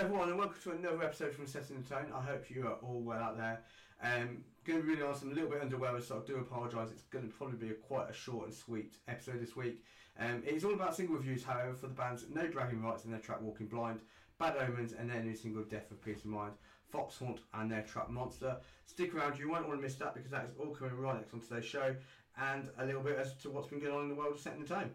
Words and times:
everyone, 0.00 0.30
and 0.30 0.38
welcome 0.38 0.56
to 0.62 0.70
another 0.70 1.02
episode 1.02 1.34
from 1.34 1.46
Setting 1.46 1.76
the 1.82 1.86
Tone. 1.86 2.06
I 2.16 2.22
hope 2.22 2.48
you 2.48 2.66
are 2.66 2.78
all 2.82 3.02
well 3.02 3.22
out 3.22 3.36
there. 3.36 3.60
Um, 4.02 4.38
going 4.64 4.80
to 4.80 4.86
be 4.86 4.94
really 4.94 5.02
honest, 5.02 5.24
a 5.24 5.26
little 5.26 5.50
bit 5.50 5.60
under 5.60 5.76
weather, 5.76 6.00
so 6.00 6.22
I 6.22 6.26
do 6.26 6.36
apologise. 6.36 6.88
It's 6.90 7.02
going 7.02 7.28
to 7.28 7.30
probably 7.30 7.58
be 7.58 7.68
a 7.68 7.74
quite 7.74 8.08
a 8.08 8.12
short 8.14 8.46
and 8.46 8.54
sweet 8.54 8.94
episode 9.08 9.42
this 9.42 9.56
week. 9.56 9.84
Um, 10.18 10.42
it's 10.46 10.64
all 10.64 10.72
about 10.72 10.96
single 10.96 11.16
reviews, 11.16 11.44
however, 11.44 11.74
for 11.74 11.88
the 11.88 11.92
bands 11.92 12.24
No 12.34 12.48
Bragging 12.48 12.82
Rights 12.82 13.04
and 13.04 13.12
their 13.12 13.20
track 13.20 13.42
Walking 13.42 13.66
Blind, 13.66 14.00
Bad 14.38 14.56
Omens 14.56 14.94
and 14.94 15.10
their 15.10 15.22
new 15.22 15.36
single 15.36 15.64
Death 15.64 15.90
of 15.90 16.02
Peace 16.02 16.20
of 16.20 16.30
Mind, 16.30 16.54
Fox 16.90 17.16
Foxhaunt 17.16 17.40
and 17.52 17.70
their 17.70 17.82
track 17.82 18.08
Monster. 18.08 18.56
Stick 18.86 19.14
around, 19.14 19.38
you 19.38 19.50
won't 19.50 19.68
want 19.68 19.80
to 19.80 19.86
miss 19.86 19.96
that 19.96 20.14
because 20.14 20.30
that 20.30 20.46
is 20.46 20.56
all 20.58 20.74
coming 20.74 20.96
right 20.96 21.16
next 21.16 21.34
on 21.34 21.40
today's 21.40 21.66
show, 21.66 21.94
and 22.38 22.70
a 22.78 22.86
little 22.86 23.02
bit 23.02 23.18
as 23.18 23.34
to 23.42 23.50
what's 23.50 23.68
been 23.68 23.80
going 23.80 23.94
on 23.94 24.04
in 24.04 24.08
the 24.08 24.14
world 24.14 24.32
of 24.32 24.40
Setting 24.40 24.62
the 24.62 24.66
Tone. 24.66 24.92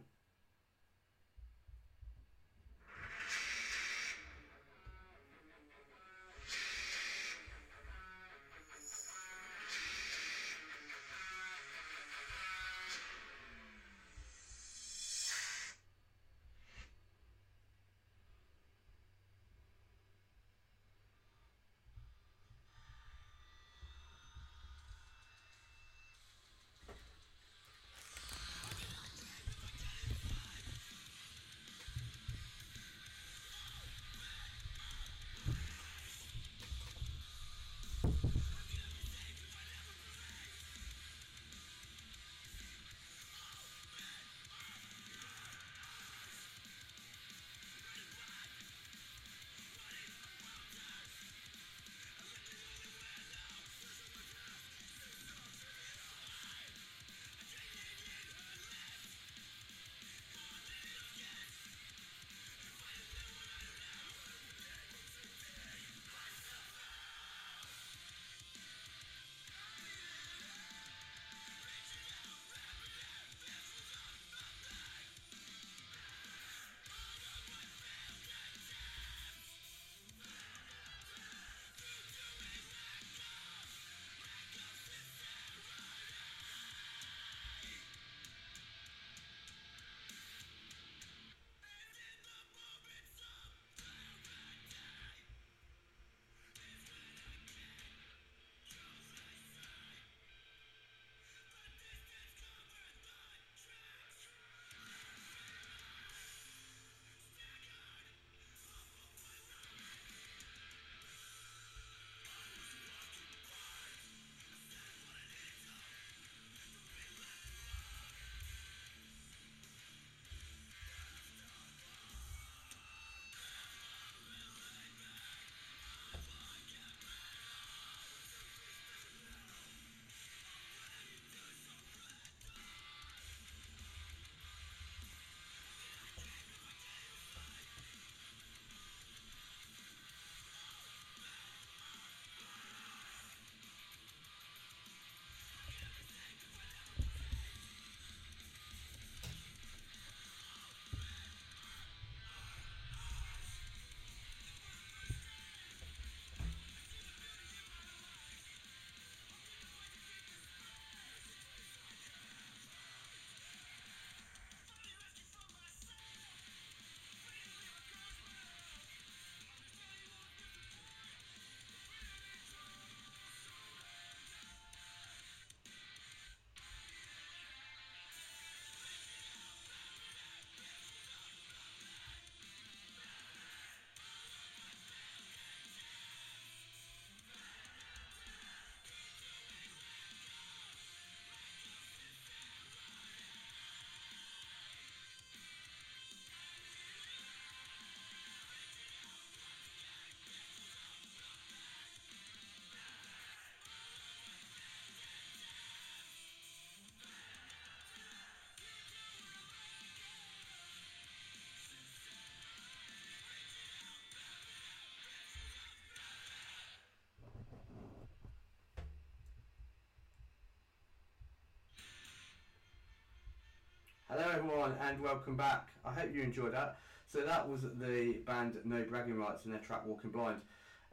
Hello 224.18 224.32
everyone 224.34 224.74
and 224.82 225.02
welcome 225.02 225.36
back. 225.36 225.68
I 225.84 225.92
hope 225.92 226.16
you 226.16 226.22
enjoyed 226.22 226.54
that. 226.54 226.78
So 227.06 227.20
that 227.26 227.50
was 227.50 227.64
the 227.64 228.22
band 228.26 228.56
No 228.64 228.82
Bragging 228.84 229.18
Rights 229.18 229.44
and 229.44 229.54
their 229.54 229.60
track 229.60 229.86
Walking 229.86 230.10
Blind. 230.10 230.40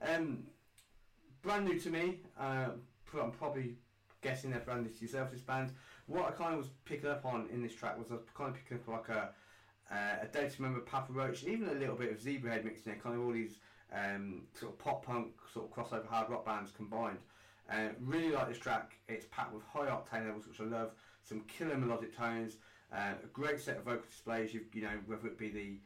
Um, 0.04 0.42
brand 1.40 1.64
new 1.64 1.78
to 1.78 1.88
me. 1.88 2.18
Uh, 2.36 2.70
I'm 3.14 3.30
probably 3.30 3.76
guessing 4.22 4.50
they're 4.50 4.58
brand 4.58 4.82
new 4.82 4.90
to 4.90 5.00
yourself. 5.00 5.30
This 5.30 5.40
band. 5.40 5.70
What 6.06 6.26
I 6.26 6.30
kind 6.32 6.54
of 6.54 6.58
was 6.58 6.70
picking 6.84 7.08
up 7.08 7.24
on 7.24 7.48
in 7.52 7.62
this 7.62 7.76
track 7.76 7.96
was 7.96 8.10
I 8.10 8.14
was 8.14 8.24
kind 8.34 8.50
of 8.50 8.56
picking 8.56 8.78
up 8.78 8.88
like 8.88 9.08
a 9.16 9.30
uh, 9.94 10.24
A 10.24 10.26
Day 10.26 10.48
to 10.48 10.54
Remember, 10.60 10.80
Papa 10.80 11.12
Roach, 11.12 11.44
even 11.44 11.68
a 11.68 11.74
little 11.74 11.94
bit 11.94 12.10
of 12.10 12.18
Zebrahead 12.18 12.64
mixed 12.64 12.86
in 12.86 12.92
there. 12.92 13.00
Kind 13.00 13.14
of 13.14 13.24
all 13.24 13.32
these 13.32 13.58
um, 13.94 14.42
sort 14.58 14.72
of 14.72 14.78
pop 14.80 15.06
punk, 15.06 15.28
sort 15.54 15.66
of 15.66 15.72
crossover 15.72 16.08
hard 16.08 16.28
rock 16.28 16.44
bands 16.44 16.72
combined. 16.72 17.18
Uh, 17.70 17.90
really 18.00 18.32
like 18.32 18.48
this 18.48 18.58
track. 18.58 18.94
It's 19.06 19.26
packed 19.30 19.54
with 19.54 19.62
high 19.62 19.86
octane 19.86 20.26
levels, 20.26 20.48
which 20.48 20.60
I 20.60 20.64
love. 20.64 20.90
Some 21.22 21.42
killer 21.42 21.76
melodic 21.76 22.16
tones. 22.16 22.56
Uh, 22.94 23.14
a 23.24 23.26
great 23.32 23.60
set 23.60 23.78
of 23.78 23.84
vocal 23.84 24.04
displays. 24.08 24.52
You've, 24.52 24.74
you 24.74 24.82
know, 24.82 24.98
whether 25.06 25.26
it 25.26 25.38
be 25.38 25.48
the 25.48 25.78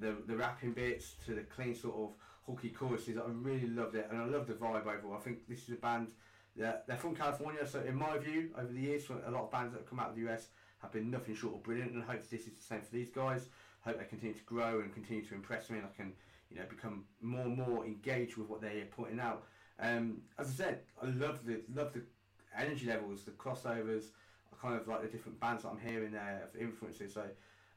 the 0.00 0.16
the 0.26 0.36
rapping 0.36 0.72
bits 0.72 1.14
to 1.26 1.34
the 1.34 1.42
clean 1.42 1.74
sort 1.74 1.94
of 1.96 2.10
hooky 2.46 2.70
choruses. 2.70 3.18
I 3.18 3.22
really 3.28 3.68
loved 3.68 3.94
it, 3.94 4.08
and 4.10 4.20
I 4.20 4.24
love 4.24 4.46
the 4.46 4.54
vibe 4.54 4.86
overall. 4.86 5.16
I 5.16 5.20
think 5.20 5.46
this 5.48 5.64
is 5.64 5.70
a 5.70 5.80
band 5.80 6.08
that 6.56 6.86
they're 6.86 6.96
from 6.96 7.14
California, 7.14 7.66
so 7.66 7.80
in 7.80 7.94
my 7.94 8.18
view, 8.18 8.50
over 8.56 8.72
the 8.72 8.80
years, 8.80 9.04
a 9.10 9.30
lot 9.30 9.44
of 9.44 9.50
bands 9.50 9.72
that 9.72 9.80
have 9.80 9.88
come 9.88 10.00
out 10.00 10.10
of 10.10 10.16
the 10.16 10.28
US 10.28 10.48
have 10.78 10.92
been 10.92 11.10
nothing 11.10 11.34
short 11.34 11.54
of 11.54 11.62
brilliant, 11.62 11.92
and 11.92 12.02
I 12.02 12.06
hope 12.12 12.28
this 12.28 12.46
is 12.46 12.54
the 12.54 12.62
same 12.62 12.80
for 12.80 12.92
these 12.92 13.10
guys. 13.10 13.48
Hope 13.82 13.98
they 13.98 14.04
continue 14.04 14.34
to 14.34 14.44
grow 14.44 14.80
and 14.80 14.92
continue 14.92 15.24
to 15.24 15.34
impress 15.34 15.70
me, 15.70 15.78
and 15.78 15.86
I 15.86 15.96
can, 15.96 16.12
you 16.50 16.56
know 16.56 16.64
become 16.68 17.04
more 17.20 17.44
and 17.44 17.56
more 17.56 17.84
engaged 17.84 18.36
with 18.36 18.48
what 18.48 18.62
they're 18.62 18.86
putting 18.96 19.20
out. 19.20 19.44
Um, 19.80 20.22
as 20.38 20.48
I 20.48 20.52
said, 20.52 20.80
I 21.02 21.06
love 21.06 21.44
the 21.44 21.60
love 21.74 21.92
the 21.92 22.02
energy 22.56 22.86
levels, 22.86 23.24
the 23.24 23.32
crossovers, 23.32 24.06
I 24.06 24.27
kind 24.60 24.74
of 24.74 24.86
like 24.88 25.02
the 25.02 25.08
different 25.08 25.38
bands 25.40 25.62
that 25.62 25.70
I'm 25.70 25.78
hearing 25.78 26.12
there 26.12 26.48
of 26.48 26.60
influences. 26.60 27.14
So 27.14 27.24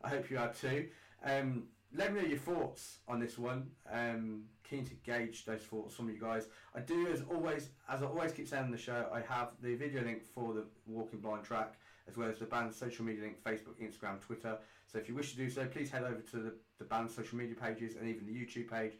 I 0.04 0.10
hope 0.10 0.30
you 0.30 0.38
are 0.38 0.54
too. 0.54 0.88
Um, 1.24 1.64
let 1.94 2.14
me 2.14 2.22
know 2.22 2.28
your 2.28 2.38
thoughts 2.38 3.00
on 3.08 3.20
this 3.20 3.38
one. 3.38 3.70
Um, 3.92 4.44
keen 4.68 4.86
to 4.86 4.94
gauge 5.06 5.46
those 5.46 5.62
thoughts 5.62 5.96
from 5.96 6.10
you 6.10 6.18
guys. 6.20 6.48
I 6.74 6.80
do, 6.80 7.08
as 7.12 7.24
always, 7.30 7.70
as 7.90 8.02
I 8.02 8.06
always 8.06 8.32
keep 8.32 8.48
saying 8.48 8.64
on 8.64 8.72
the 8.72 8.78
show, 8.78 9.08
I 9.14 9.22
have 9.34 9.50
the 9.62 9.76
video 9.76 10.04
link 10.04 10.24
for 10.24 10.54
the 10.54 10.66
Walking 10.88 11.20
Blind 11.20 11.44
track, 11.44 11.74
as 12.08 12.18
well 12.18 12.30
as 12.30 12.40
the 12.40 12.46
band's 12.46 12.78
social 12.78 13.04
media 13.04 13.24
link, 13.24 13.44
Facebook, 13.44 13.76
Instagram, 13.82 14.22
Twitter. 14.22 14.58
So 14.88 14.98
if 14.98 15.10
you 15.10 15.16
wish 15.16 15.32
to 15.32 15.38
do 15.38 15.50
so, 15.50 15.66
please 15.66 15.92
head 15.92 16.04
over 16.04 16.22
to 16.22 16.38
the, 16.38 16.54
the 16.80 16.86
band's 16.86 17.14
social 17.14 17.38
media 17.38 17.56
pages 17.56 17.96
and 17.96 18.08
even 18.08 18.26
the 18.26 18.34
YouTube 18.34 18.70
page 18.70 18.94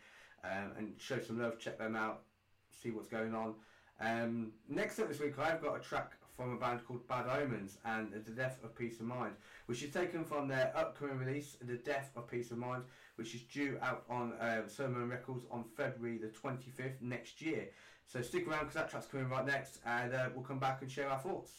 um, 0.44 0.72
and 0.78 0.94
show 0.98 1.20
some 1.20 1.40
love, 1.40 1.60
check 1.60 1.78
them 1.78 1.96
out, 1.96 2.24
see 2.70 2.92
what's 2.92 3.08
going 3.08 3.34
on. 3.34 3.56
Um, 4.00 4.52
next 4.68 5.00
up 5.00 5.08
this 5.08 5.20
week, 5.20 5.38
I've 5.40 5.62
got 5.62 5.76
a 5.76 5.80
track 5.80 6.14
from 6.36 6.54
a 6.54 6.58
band 6.58 6.86
called 6.88 7.08
Bad 7.08 7.28
Omens 7.28 7.78
and 7.86 8.12
The 8.26 8.32
Death 8.32 8.60
of 8.64 8.76
Peace 8.78 9.00
of 9.00 9.06
Mind, 9.06 9.34
which 9.66 9.84
is 9.84 9.94
taken 9.94 10.24
from 10.24 10.48
their 10.48 10.72
upcoming 10.76 11.18
release, 11.18 11.58
The 11.62 11.76
Death 11.76 12.12
of 12.16 12.30
Peace 12.30 12.52
of 12.52 12.58
Mind, 12.58 12.84
which 13.16 13.36
is 13.36 13.42
due 13.42 13.78
out 13.82 14.04
on 14.10 14.34
uh, 14.34 14.68
Sumerian 14.68 15.10
Records 15.10 15.46
on 15.52 15.64
February 15.64 16.18
the 16.18 16.28
25th 16.28 17.02
next 17.02 17.42
year. 17.42 17.70
So 18.06 18.22
stick 18.22 18.48
around 18.48 18.62
because 18.62 18.76
that 18.76 18.90
track's 18.90 19.08
coming 19.08 19.30
right 19.30 19.46
next, 19.46 19.80
and 19.86 20.14
uh, 20.14 20.30
we'll 20.34 20.44
come 20.44 20.60
back 20.60 20.82
and 20.82 20.92
share 20.92 21.10
our 21.10 21.20
thoughts. 21.20 21.52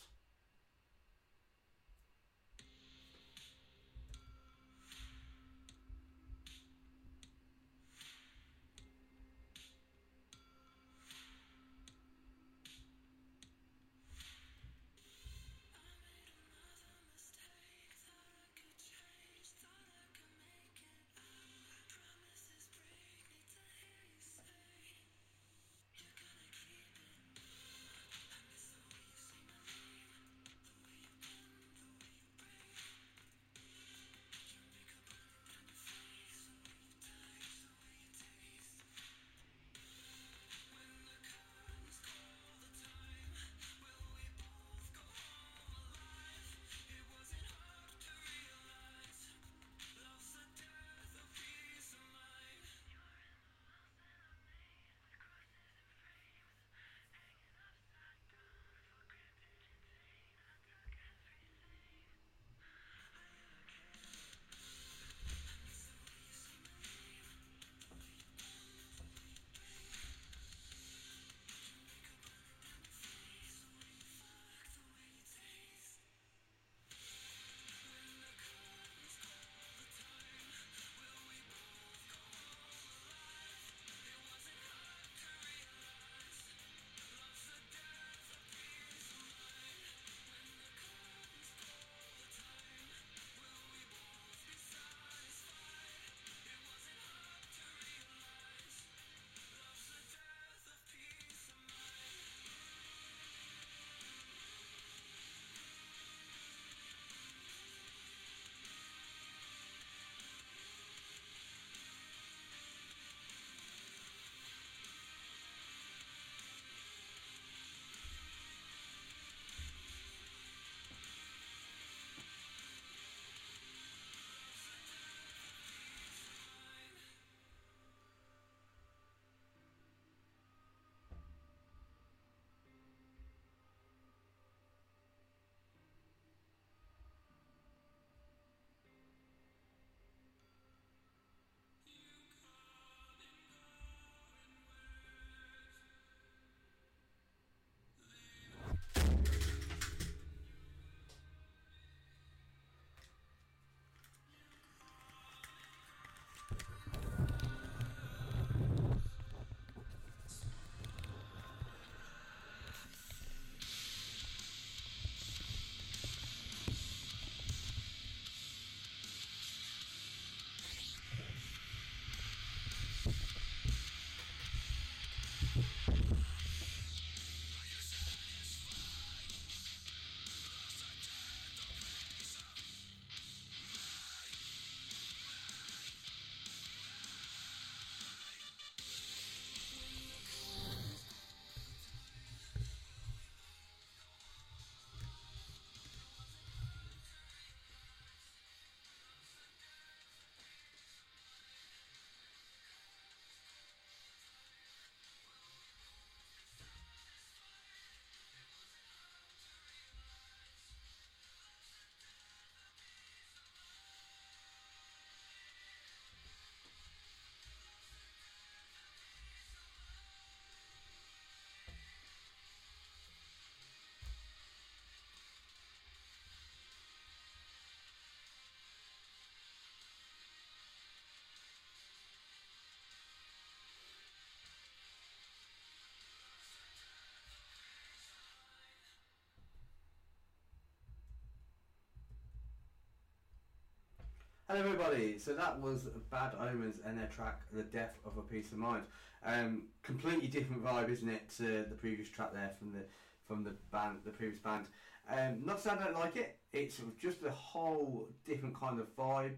Hello 244.53 244.65
everybody. 244.67 245.19
So 245.19 245.33
that 245.33 245.59
was 245.63 245.87
Bad 246.11 246.35
Omens 246.39 246.81
and 246.85 246.99
their 246.99 247.07
track 247.07 247.41
"The 247.55 247.63
Death 247.63 247.99
of 248.05 248.19
a 248.19 248.21
Peace 248.21 248.53
of 248.53 248.59
Mind." 248.59 248.83
Um, 249.25 249.63
completely 249.83 250.29
different 250.29 250.63
vibe, 250.63 250.91
isn't 250.91 251.09
it, 251.09 251.27
to 251.39 251.65
the 251.67 251.75
previous 251.75 252.11
track 252.11 252.35
there 252.35 252.51
from 252.59 252.71
the 252.75 252.81
from 253.27 253.45
the 253.45 253.55
band, 253.71 254.01
the 254.05 254.11
previous 254.11 254.41
band. 254.41 254.67
Um, 255.11 255.41
not 255.43 255.57
to 255.57 255.63
say 255.63 255.71
I 255.71 255.77
don't 255.77 255.95
like 255.95 256.17
it. 256.17 256.37
It's 256.53 256.83
just 257.01 257.23
a 257.23 257.31
whole 257.31 258.11
different 258.27 258.55
kind 258.55 258.79
of 258.79 258.95
vibe. 258.95 259.37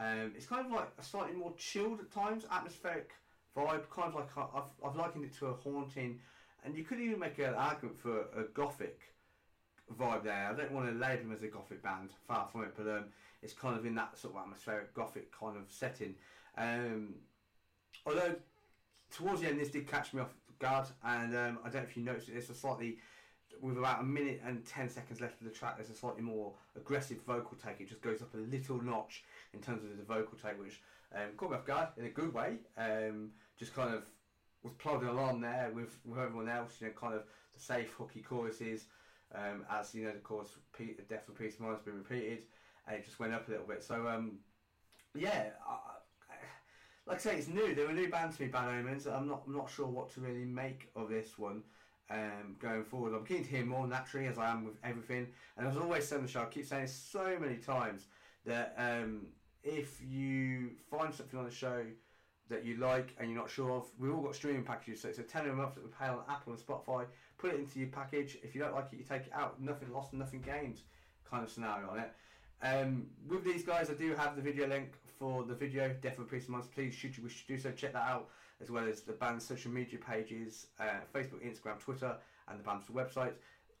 Um, 0.00 0.32
it's 0.34 0.46
kind 0.46 0.66
of 0.66 0.72
like 0.72 0.88
a 0.98 1.04
slightly 1.04 1.36
more 1.36 1.54
chilled 1.56 2.00
at 2.00 2.10
times, 2.10 2.44
atmospheric 2.50 3.12
vibe. 3.56 3.88
Kind 3.88 4.08
of 4.08 4.14
like 4.16 4.36
I've, 4.36 4.64
I've 4.84 4.96
likened 4.96 5.26
it 5.26 5.38
to 5.38 5.46
a 5.46 5.52
haunting, 5.52 6.18
and 6.64 6.76
you 6.76 6.82
could 6.82 6.98
even 6.98 7.20
make 7.20 7.38
an 7.38 7.54
argument 7.54 8.00
for 8.00 8.22
a 8.36 8.42
gothic 8.52 9.14
vibe 9.96 10.24
there. 10.24 10.50
I 10.52 10.56
don't 10.56 10.72
want 10.72 10.88
to 10.88 10.98
label 10.98 11.22
them 11.22 11.32
as 11.32 11.44
a 11.44 11.46
gothic 11.46 11.84
band, 11.84 12.10
far 12.26 12.48
from 12.50 12.64
it, 12.64 12.74
but 12.76 12.88
um, 12.88 13.04
it's 13.46 13.54
kind 13.54 13.78
of 13.78 13.86
in 13.86 13.94
that 13.94 14.18
sort 14.18 14.34
of 14.34 14.42
atmospheric 14.42 14.92
gothic 14.92 15.30
kind 15.30 15.56
of 15.56 15.62
setting. 15.68 16.16
Um, 16.58 17.14
although 18.04 18.34
towards 19.14 19.40
the 19.40 19.46
end, 19.46 19.60
this 19.60 19.68
did 19.68 19.86
catch 19.86 20.12
me 20.12 20.20
off 20.20 20.34
guard, 20.58 20.86
and 21.04 21.32
um, 21.36 21.58
I 21.64 21.68
don't 21.68 21.82
know 21.82 21.88
if 21.88 21.96
you 21.96 22.02
noticed 22.02 22.28
it. 22.28 22.36
A 22.36 22.54
slightly 22.54 22.98
with 23.62 23.78
about 23.78 24.00
a 24.00 24.04
minute 24.04 24.42
and 24.44 24.66
10 24.66 24.90
seconds 24.90 25.20
left 25.20 25.40
of 25.40 25.46
the 25.46 25.52
track, 25.52 25.76
there's 25.76 25.90
a 25.90 25.94
slightly 25.94 26.22
more 26.22 26.54
aggressive 26.76 27.18
vocal 27.24 27.56
take. 27.56 27.80
It 27.80 27.88
just 27.88 28.02
goes 28.02 28.20
up 28.20 28.34
a 28.34 28.38
little 28.38 28.82
notch 28.82 29.22
in 29.54 29.60
terms 29.60 29.84
of 29.84 29.96
the 29.96 30.02
vocal 30.02 30.36
take, 30.36 30.60
which 30.60 30.82
um, 31.14 31.30
caught 31.36 31.50
me 31.50 31.56
off 31.56 31.64
guard 31.64 31.88
in 31.96 32.06
a 32.06 32.10
good 32.10 32.34
way. 32.34 32.56
Um, 32.76 33.30
just 33.56 33.74
kind 33.76 33.94
of 33.94 34.02
was 34.64 34.72
plodding 34.72 35.08
along 35.08 35.40
there 35.40 35.70
with, 35.72 35.96
with 36.04 36.18
everyone 36.18 36.48
else, 36.48 36.78
you 36.80 36.88
know, 36.88 36.92
kind 37.00 37.14
of 37.14 37.22
the 37.54 37.60
safe, 37.60 37.92
hooky 37.96 38.22
choruses. 38.22 38.86
Um, 39.34 39.64
as 39.70 39.94
you 39.94 40.04
know, 40.04 40.12
the 40.12 40.18
chorus 40.18 40.50
Death 41.08 41.28
of 41.28 41.38
Peace 41.38 41.54
of 41.54 41.60
Mind 41.60 41.76
has 41.76 41.84
been 41.84 41.96
repeated, 41.96 42.40
and 42.86 42.96
it 42.96 43.04
just 43.04 43.18
went 43.18 43.34
up 43.34 43.48
a 43.48 43.50
little 43.50 43.66
bit. 43.66 43.82
So, 43.82 44.06
um, 44.08 44.38
yeah, 45.14 45.50
I, 45.68 45.78
like 47.06 47.18
I 47.18 47.20
say, 47.20 47.36
it's 47.36 47.48
new. 47.48 47.74
They're 47.74 47.88
a 47.88 47.92
new 47.92 48.08
band 48.08 48.34
to 48.34 48.42
me, 48.42 48.48
Bad 48.48 48.68
Omens. 48.68 49.06
I'm 49.06 49.28
not, 49.28 49.42
I'm 49.46 49.56
not 49.56 49.70
sure 49.70 49.86
what 49.86 50.10
to 50.14 50.20
really 50.20 50.44
make 50.44 50.90
of 50.96 51.08
this 51.08 51.38
one 51.38 51.62
um, 52.10 52.56
going 52.58 52.84
forward. 52.84 53.14
I'm 53.14 53.24
keen 53.24 53.44
to 53.44 53.50
hear 53.50 53.64
more 53.64 53.86
naturally, 53.86 54.26
as 54.26 54.38
I 54.38 54.50
am 54.50 54.64
with 54.64 54.74
everything. 54.82 55.28
And 55.56 55.66
as 55.66 55.76
always 55.76 56.12
on 56.12 56.22
the 56.22 56.28
show, 56.28 56.42
I 56.42 56.46
keep 56.46 56.66
saying 56.66 56.88
so 56.88 57.36
many 57.40 57.56
times 57.56 58.06
that 58.44 58.74
um, 58.76 59.26
if 59.62 60.00
you 60.04 60.70
find 60.90 61.14
something 61.14 61.38
on 61.38 61.44
the 61.44 61.50
show 61.50 61.84
that 62.48 62.64
you 62.64 62.76
like 62.76 63.14
and 63.18 63.28
you're 63.28 63.38
not 63.38 63.50
sure 63.50 63.70
of, 63.72 63.86
we've 63.98 64.12
all 64.12 64.22
got 64.22 64.34
streaming 64.34 64.62
packages. 64.62 65.02
So 65.02 65.08
it's 65.08 65.18
a 65.18 65.22
tenner 65.22 65.50
a 65.50 65.56
month 65.56 65.74
that 65.74 65.84
we 65.84 65.90
pay 65.90 66.06
on 66.06 66.20
Apple 66.28 66.52
and 66.52 66.62
Spotify. 66.62 67.06
Put 67.38 67.54
it 67.54 67.60
into 67.60 67.78
your 67.80 67.88
package. 67.88 68.38
If 68.42 68.54
you 68.54 68.60
don't 68.60 68.74
like 68.74 68.92
it, 68.92 68.98
you 68.98 69.04
take 69.04 69.22
it 69.22 69.32
out. 69.32 69.60
Nothing 69.60 69.92
lost, 69.92 70.12
nothing 70.12 70.40
gained, 70.40 70.80
kind 71.28 71.42
of 71.44 71.50
scenario 71.50 71.90
on 71.90 71.98
it. 71.98 72.12
Um, 72.62 73.06
with 73.28 73.44
these 73.44 73.62
guys, 73.62 73.90
I 73.90 73.94
do 73.94 74.14
have 74.14 74.36
the 74.36 74.42
video 74.42 74.66
link 74.66 74.92
for 75.18 75.44
the 75.44 75.54
video, 75.54 75.94
Death 76.00 76.18
of 76.18 76.32
of 76.32 76.48
Mind. 76.48 76.64
Please, 76.74 76.94
should 76.94 77.16
you 77.16 77.22
wish 77.22 77.42
to 77.42 77.54
do 77.54 77.58
so, 77.58 77.70
check 77.70 77.92
that 77.92 78.08
out, 78.08 78.28
as 78.60 78.70
well 78.70 78.86
as 78.88 79.02
the 79.02 79.12
band's 79.12 79.44
social 79.44 79.70
media 79.70 79.98
pages, 79.98 80.68
uh, 80.80 81.00
Facebook, 81.14 81.44
Instagram, 81.44 81.78
Twitter, 81.78 82.16
and 82.48 82.58
the 82.58 82.64
band's 82.64 82.86
website. 82.88 83.32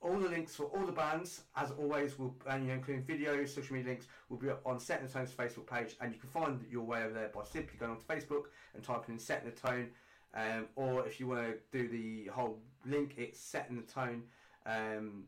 All 0.02 0.18
the 0.18 0.28
links 0.28 0.54
for 0.54 0.64
all 0.66 0.84
the 0.84 0.92
bands, 0.92 1.42
as 1.56 1.70
always, 1.70 2.18
will 2.18 2.36
and 2.48 2.70
including 2.70 3.02
videos, 3.04 3.48
social 3.48 3.74
media 3.74 3.92
links, 3.92 4.06
will 4.28 4.36
be 4.36 4.50
on 4.64 4.78
Set 4.78 5.02
the 5.02 5.08
Tone's 5.08 5.30
Facebook 5.30 5.66
page, 5.66 5.96
and 6.00 6.12
you 6.12 6.20
can 6.20 6.28
find 6.28 6.64
your 6.70 6.84
way 6.84 7.02
over 7.02 7.14
there 7.14 7.30
by 7.34 7.44
simply 7.44 7.78
going 7.78 7.92
onto 7.92 8.04
Facebook 8.04 8.44
and 8.74 8.84
typing 8.84 9.14
in 9.14 9.18
Set 9.18 9.44
the 9.44 9.50
Tone. 9.50 9.88
Um, 10.34 10.66
or 10.76 11.06
if 11.06 11.18
you 11.18 11.26
want 11.26 11.46
to 11.46 11.56
do 11.72 11.88
the 11.88 12.30
whole 12.30 12.58
link, 12.84 13.14
it's 13.16 13.40
Setting 13.40 13.76
the 13.76 13.90
Tone 13.90 14.24
um, 14.66 15.24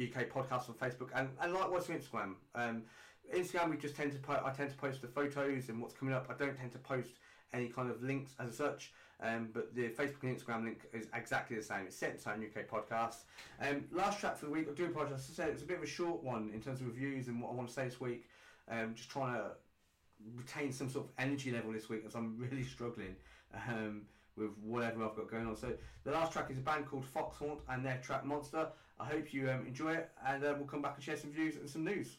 UK 0.00 0.28
podcast 0.28 0.68
on 0.68 0.74
Facebook, 0.74 1.08
and, 1.14 1.28
and 1.40 1.54
likewise 1.54 1.88
on 1.90 1.96
Instagram. 1.96 2.34
Um, 2.54 2.82
Instagram, 3.34 3.70
we 3.70 3.76
just 3.76 3.96
tend 3.96 4.12
to 4.12 4.18
I 4.44 4.50
tend 4.50 4.70
to 4.70 4.76
post 4.76 5.02
the 5.02 5.08
photos 5.08 5.68
and 5.68 5.80
what's 5.80 5.94
coming 5.94 6.14
up. 6.14 6.26
I 6.30 6.34
don't 6.34 6.56
tend 6.56 6.72
to 6.72 6.78
post 6.78 7.10
any 7.52 7.68
kind 7.68 7.90
of 7.90 8.02
links 8.02 8.32
as 8.38 8.56
such. 8.56 8.92
Um, 9.22 9.48
but 9.52 9.74
the 9.74 9.88
Facebook 9.88 10.22
and 10.22 10.36
Instagram 10.36 10.64
link 10.64 10.80
is 10.92 11.06
exactly 11.14 11.56
the 11.56 11.62
same. 11.62 11.86
It's 11.86 11.96
Set 11.96 12.12
in 12.12 12.18
Stone 12.18 12.44
UK 12.44 12.68
podcast. 12.68 13.24
Um, 13.60 13.84
last 13.90 14.20
track 14.20 14.36
for 14.36 14.46
the 14.46 14.52
week. 14.52 14.68
I 14.70 14.74
do 14.74 14.84
apologise. 14.84 15.30
I 15.30 15.34
said 15.34 15.48
it's 15.48 15.62
a 15.62 15.66
bit 15.66 15.78
of 15.78 15.82
a 15.82 15.86
short 15.86 16.22
one 16.22 16.50
in 16.52 16.60
terms 16.60 16.80
of 16.80 16.86
reviews 16.86 17.28
and 17.28 17.40
what 17.40 17.50
I 17.50 17.54
want 17.54 17.68
to 17.68 17.74
say 17.74 17.84
this 17.84 18.00
week. 18.00 18.28
Um, 18.68 18.94
just 18.94 19.08
trying 19.08 19.34
to 19.34 19.52
retain 20.34 20.72
some 20.72 20.90
sort 20.90 21.06
of 21.06 21.12
energy 21.18 21.50
level 21.50 21.72
this 21.72 21.88
week 21.88 22.02
as 22.06 22.14
I'm 22.14 22.36
really 22.38 22.64
struggling 22.64 23.16
um, 23.68 24.02
with 24.36 24.50
whatever 24.62 25.04
I've 25.04 25.16
got 25.16 25.30
going 25.30 25.46
on. 25.46 25.56
So 25.56 25.72
the 26.04 26.10
last 26.10 26.32
track 26.32 26.50
is 26.50 26.58
a 26.58 26.62
band 26.62 26.86
called 26.86 27.04
Foxhaunt 27.06 27.60
and 27.70 27.84
their 27.84 27.98
track 28.02 28.24
Monster. 28.24 28.68
I 28.98 29.04
hope 29.04 29.32
you 29.32 29.50
um, 29.50 29.66
enjoy 29.66 29.92
it, 29.92 30.08
and 30.26 30.42
uh, 30.44 30.54
we'll 30.56 30.66
come 30.66 30.82
back 30.82 30.94
and 30.96 31.04
share 31.04 31.16
some 31.16 31.30
views 31.30 31.56
and 31.56 31.68
some 31.68 31.84
news. 31.84 32.16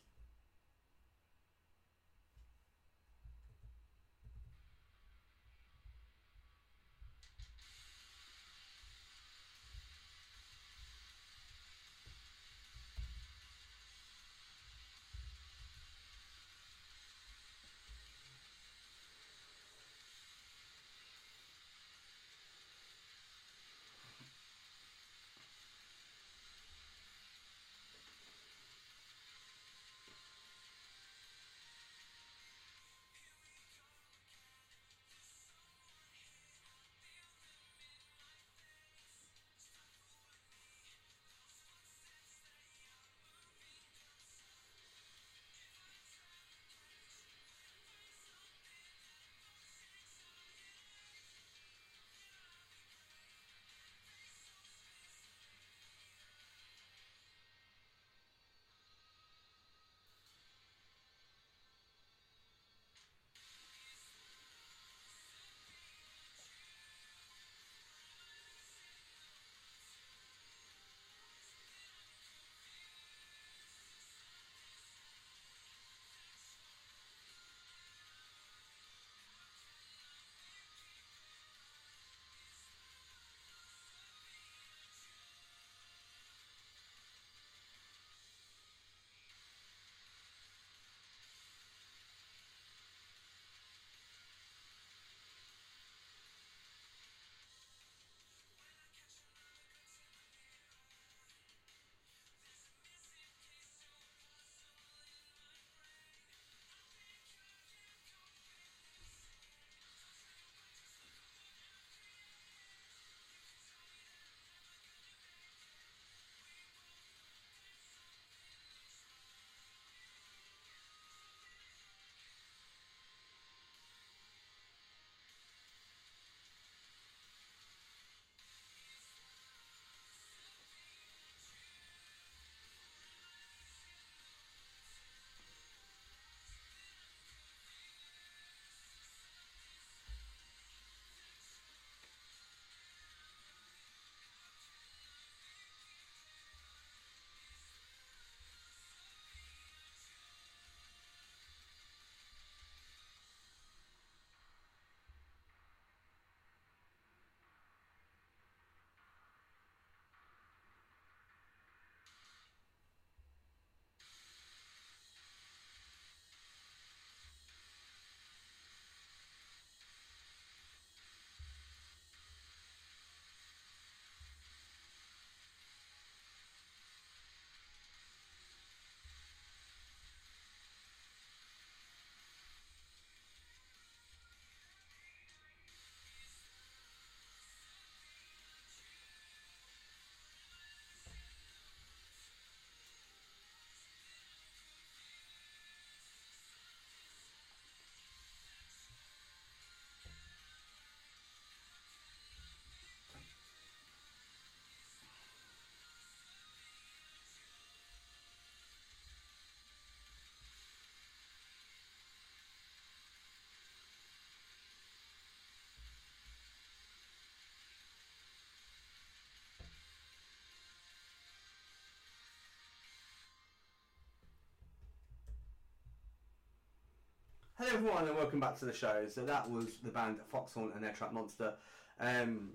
Everyone 227.73 228.07
and 228.07 228.15
welcome 228.15 228.39
back 228.39 228.57
to 228.59 228.65
the 228.65 228.73
show. 228.73 229.07
So 229.09 229.25
that 229.25 229.49
was 229.49 229.65
the 229.83 229.89
band 229.89 230.19
Foxhaunt 230.31 230.73
and 230.73 230.81
their 230.81 230.93
Trap 230.93 231.11
Monster. 231.11 231.53
Um, 231.99 232.51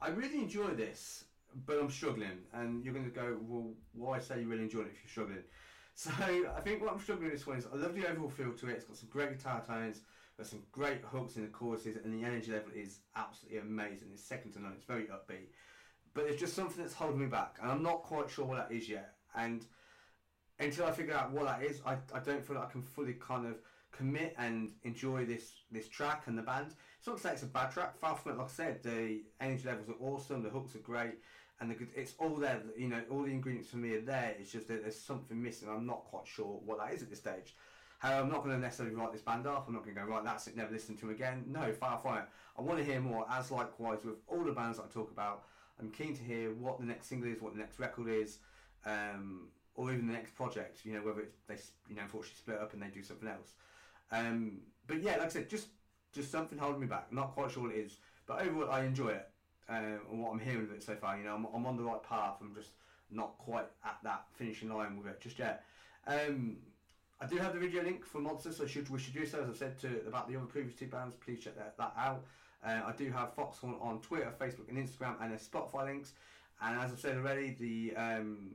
I 0.00 0.10
really 0.10 0.38
enjoy 0.38 0.68
this, 0.68 1.24
but 1.66 1.80
I'm 1.80 1.90
struggling. 1.90 2.38
And 2.52 2.84
you're 2.84 2.94
going 2.94 3.06
to 3.06 3.10
go, 3.10 3.36
well, 3.42 3.72
why 3.92 4.20
say 4.20 4.40
you 4.40 4.48
really 4.48 4.62
enjoy 4.62 4.82
it 4.82 4.92
if 4.92 5.02
you're 5.02 5.10
struggling? 5.10 5.42
So 5.94 6.10
I 6.10 6.60
think 6.62 6.80
what 6.80 6.90
I'm 6.90 7.00
struggling 7.00 7.30
with 7.30 7.38
this 7.38 7.46
one 7.46 7.58
is 7.58 7.66
I 7.70 7.76
love 7.76 7.94
the 7.94 8.08
overall 8.08 8.30
feel 8.30 8.52
to 8.52 8.68
it. 8.68 8.76
It's 8.76 8.84
got 8.84 8.96
some 8.96 9.10
great 9.10 9.36
guitar 9.36 9.62
tones, 9.66 10.00
got 10.38 10.46
some 10.46 10.62
great 10.72 11.02
hooks 11.04 11.36
in 11.36 11.42
the 11.42 11.48
choruses, 11.48 11.96
and 12.02 12.14
the 12.14 12.26
energy 12.26 12.50
level 12.50 12.70
is 12.74 13.00
absolutely 13.14 13.58
amazing. 13.58 14.08
It's 14.14 14.22
second 14.22 14.52
to 14.52 14.62
none. 14.62 14.72
It's 14.74 14.86
very 14.86 15.04
upbeat, 15.04 15.50
but 16.14 16.24
there's 16.24 16.40
just 16.40 16.54
something 16.54 16.82
that's 16.82 16.94
holding 16.94 17.20
me 17.20 17.26
back, 17.26 17.58
and 17.60 17.70
I'm 17.70 17.82
not 17.82 18.04
quite 18.04 18.30
sure 18.30 18.46
what 18.46 18.56
that 18.56 18.74
is 18.74 18.88
yet. 18.88 19.16
And 19.36 19.66
until 20.62 20.86
I 20.86 20.92
figure 20.92 21.14
out 21.14 21.32
what 21.32 21.46
that 21.46 21.62
is, 21.62 21.80
I, 21.84 21.96
I 22.14 22.20
don't 22.20 22.44
feel 22.44 22.56
like 22.56 22.68
I 22.68 22.70
can 22.70 22.82
fully 22.82 23.14
kind 23.14 23.46
of 23.46 23.56
commit 23.90 24.34
and 24.38 24.70
enjoy 24.84 25.24
this 25.26 25.52
this 25.70 25.88
track 25.88 26.22
and 26.26 26.36
the 26.36 26.42
band. 26.42 26.74
It's 26.98 27.06
not 27.06 27.16
to 27.16 27.22
say 27.22 27.32
it's 27.32 27.42
a 27.42 27.46
bad 27.46 27.72
track. 27.72 27.98
Far 27.98 28.16
from 28.16 28.32
it. 28.32 28.38
Like 28.38 28.46
I 28.46 28.50
said, 28.50 28.82
the 28.82 29.22
energy 29.40 29.64
levels 29.66 29.88
are 29.88 30.04
awesome. 30.04 30.42
The 30.42 30.50
hooks 30.50 30.74
are 30.74 30.78
great 30.78 31.14
and 31.62 31.70
the, 31.70 31.76
it's 31.94 32.14
all 32.18 32.36
there. 32.36 32.60
You 32.76 32.88
know, 32.88 33.00
all 33.10 33.22
the 33.22 33.30
ingredients 33.30 33.70
for 33.70 33.76
me 33.76 33.94
are 33.94 34.00
there. 34.00 34.34
It's 34.38 34.52
just 34.52 34.68
that 34.68 34.82
there's 34.82 34.98
something 34.98 35.40
missing. 35.40 35.68
I'm 35.68 35.86
not 35.86 36.04
quite 36.04 36.26
sure 36.26 36.60
what 36.64 36.78
that 36.78 36.92
is 36.92 37.02
at 37.02 37.10
this 37.10 37.20
stage. 37.20 37.54
However, 38.00 38.22
I'm 38.22 38.30
not 38.30 38.42
going 38.42 38.56
to 38.56 38.60
necessarily 38.60 38.96
write 38.96 39.12
this 39.12 39.22
band 39.22 39.46
off. 39.46 39.68
I'm 39.68 39.74
not 39.74 39.84
going 39.84 39.94
to 39.94 40.02
go 40.02 40.06
right. 40.08 40.24
That's 40.24 40.48
it. 40.48 40.56
Never 40.56 40.72
listen 40.72 40.96
to 40.96 41.02
them 41.02 41.10
again. 41.10 41.44
No, 41.46 41.70
far 41.72 41.98
from 41.98 42.18
it. 42.18 42.24
I 42.58 42.62
want 42.62 42.80
to 42.80 42.84
hear 42.84 43.00
more. 43.00 43.24
As 43.30 43.52
likewise 43.52 44.04
with 44.04 44.16
all 44.26 44.42
the 44.42 44.52
bands 44.52 44.78
that 44.78 44.84
I 44.84 44.92
talk 44.92 45.12
about, 45.12 45.44
I'm 45.78 45.90
keen 45.90 46.14
to 46.16 46.22
hear 46.22 46.52
what 46.52 46.80
the 46.80 46.84
next 46.84 47.06
single 47.06 47.30
is, 47.30 47.40
what 47.40 47.52
the 47.52 47.60
next 47.60 47.78
record 47.78 48.08
is, 48.08 48.38
um, 48.84 49.46
or 49.74 49.92
even 49.92 50.06
the 50.06 50.12
next 50.12 50.34
project. 50.34 50.80
You 50.84 50.94
know, 50.94 51.00
whether 51.00 51.20
it's 51.20 51.36
they 51.46 51.56
you 51.88 51.96
know 51.96 52.02
unfortunately 52.02 52.38
split 52.38 52.58
up 52.60 52.72
and 52.72 52.82
they 52.82 52.88
do 52.88 53.02
something 53.02 53.28
else. 53.28 53.54
Um, 54.10 54.58
but 54.86 55.02
yeah, 55.02 55.12
like 55.12 55.26
I 55.26 55.28
said, 55.28 55.48
just 55.48 55.68
just 56.12 56.30
something 56.30 56.58
holding 56.58 56.80
me 56.80 56.86
back. 56.86 57.12
Not 57.12 57.34
quite 57.34 57.50
sure 57.50 57.64
what 57.64 57.72
it 57.72 57.78
is, 57.78 57.96
but 58.26 58.42
overall 58.42 58.70
I 58.70 58.84
enjoy 58.84 59.10
it 59.10 59.28
um, 59.68 60.00
and 60.10 60.22
what 60.22 60.32
I'm 60.32 60.38
hearing 60.38 60.64
of 60.64 60.72
it 60.72 60.82
so 60.82 60.94
far. 60.94 61.16
You 61.16 61.24
know, 61.24 61.34
I'm, 61.34 61.46
I'm, 61.54 61.66
on 61.66 61.76
the 61.76 61.82
right 61.82 62.02
path. 62.02 62.36
I'm 62.40 62.54
just 62.54 62.70
not 63.10 63.38
quite 63.38 63.66
at 63.84 63.98
that 64.04 64.24
finishing 64.34 64.72
line 64.72 64.96
with 64.96 65.06
it 65.06 65.20
just 65.20 65.38
yet. 65.38 65.64
Um, 66.06 66.56
I 67.20 67.26
do 67.26 67.36
have 67.36 67.54
the 67.54 67.60
video 67.60 67.82
link 67.82 68.04
for 68.04 68.18
Monsters, 68.18 68.56
so 68.56 68.66
should 68.66 68.88
we 68.90 68.98
should 68.98 69.14
do 69.14 69.24
so. 69.24 69.42
As 69.42 69.48
I 69.48 69.54
said 69.54 69.78
to 69.80 70.02
about 70.06 70.28
the 70.28 70.36
other 70.36 70.46
previous 70.46 70.74
two 70.74 70.88
bands, 70.88 71.14
please 71.16 71.40
check 71.40 71.56
that, 71.56 71.76
that 71.78 71.94
out. 71.96 72.24
Uh, 72.64 72.80
I 72.86 72.92
do 72.92 73.10
have 73.10 73.34
Foxhaunt 73.34 73.80
on 73.80 74.00
Twitter, 74.00 74.32
Facebook, 74.40 74.68
and 74.68 74.78
Instagram, 74.78 75.14
and 75.20 75.30
their 75.32 75.38
Spotify 75.38 75.86
links. 75.86 76.12
And 76.60 76.78
as 76.80 76.92
I've 76.92 77.00
said 77.00 77.16
already, 77.16 77.56
the 77.58 77.96
um, 77.96 78.54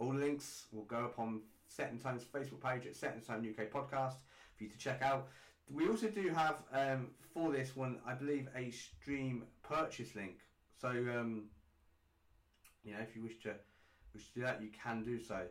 all 0.00 0.12
the 0.12 0.18
links 0.18 0.64
will 0.72 0.84
go 0.84 1.04
up 1.04 1.18
on 1.18 1.42
Set 1.68 1.92
in 1.92 1.98
Tone's 1.98 2.24
Facebook 2.24 2.60
page 2.60 2.86
at 2.86 2.96
Set 2.96 3.14
in 3.14 3.20
Tone 3.20 3.46
UK 3.46 3.70
Podcast 3.70 4.14
for 4.56 4.64
you 4.64 4.70
to 4.70 4.78
check 4.78 5.02
out. 5.02 5.28
We 5.72 5.88
also 5.88 6.08
do 6.08 6.28
have 6.30 6.62
um, 6.72 7.08
for 7.32 7.52
this 7.52 7.76
one, 7.76 7.98
I 8.04 8.14
believe, 8.14 8.48
a 8.56 8.70
stream 8.70 9.44
purchase 9.62 10.16
link. 10.16 10.38
So, 10.80 10.88
um, 10.88 11.44
you 12.82 12.92
know, 12.92 12.98
if 13.00 13.14
you 13.14 13.22
wish 13.22 13.40
to 13.42 13.54
wish 14.14 14.26
to 14.28 14.34
do 14.34 14.40
that, 14.40 14.60
you 14.60 14.70
can 14.70 15.04
do 15.04 15.20
so. 15.20 15.42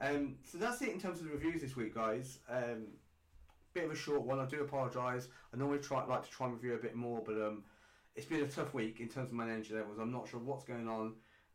Um, 0.00 0.36
so 0.50 0.56
that's 0.56 0.80
it 0.80 0.90
in 0.90 1.00
terms 1.00 1.18
of 1.20 1.26
the 1.26 1.32
reviews 1.32 1.60
this 1.60 1.76
week, 1.76 1.94
guys. 1.94 2.38
Um, 2.48 2.86
bit 3.74 3.84
of 3.84 3.90
a 3.90 3.96
short 3.96 4.22
one. 4.22 4.38
I 4.38 4.46
do 4.46 4.62
apologise. 4.62 5.28
I 5.52 5.58
normally 5.58 5.80
try 5.80 6.06
like 6.06 6.24
to 6.24 6.30
try 6.30 6.46
and 6.46 6.54
review 6.54 6.74
a 6.74 6.78
bit 6.78 6.94
more, 6.94 7.22
but 7.24 7.34
um, 7.34 7.64
it's 8.14 8.26
been 8.26 8.42
a 8.42 8.48
tough 8.48 8.72
week 8.72 9.00
in 9.00 9.08
terms 9.08 9.30
of 9.30 9.34
my 9.34 9.44
energy 9.44 9.74
levels. 9.74 9.98
I'm 9.98 10.12
not 10.12 10.28
sure 10.28 10.40
what's 10.40 10.64
going 10.64 10.88
on 10.88 11.14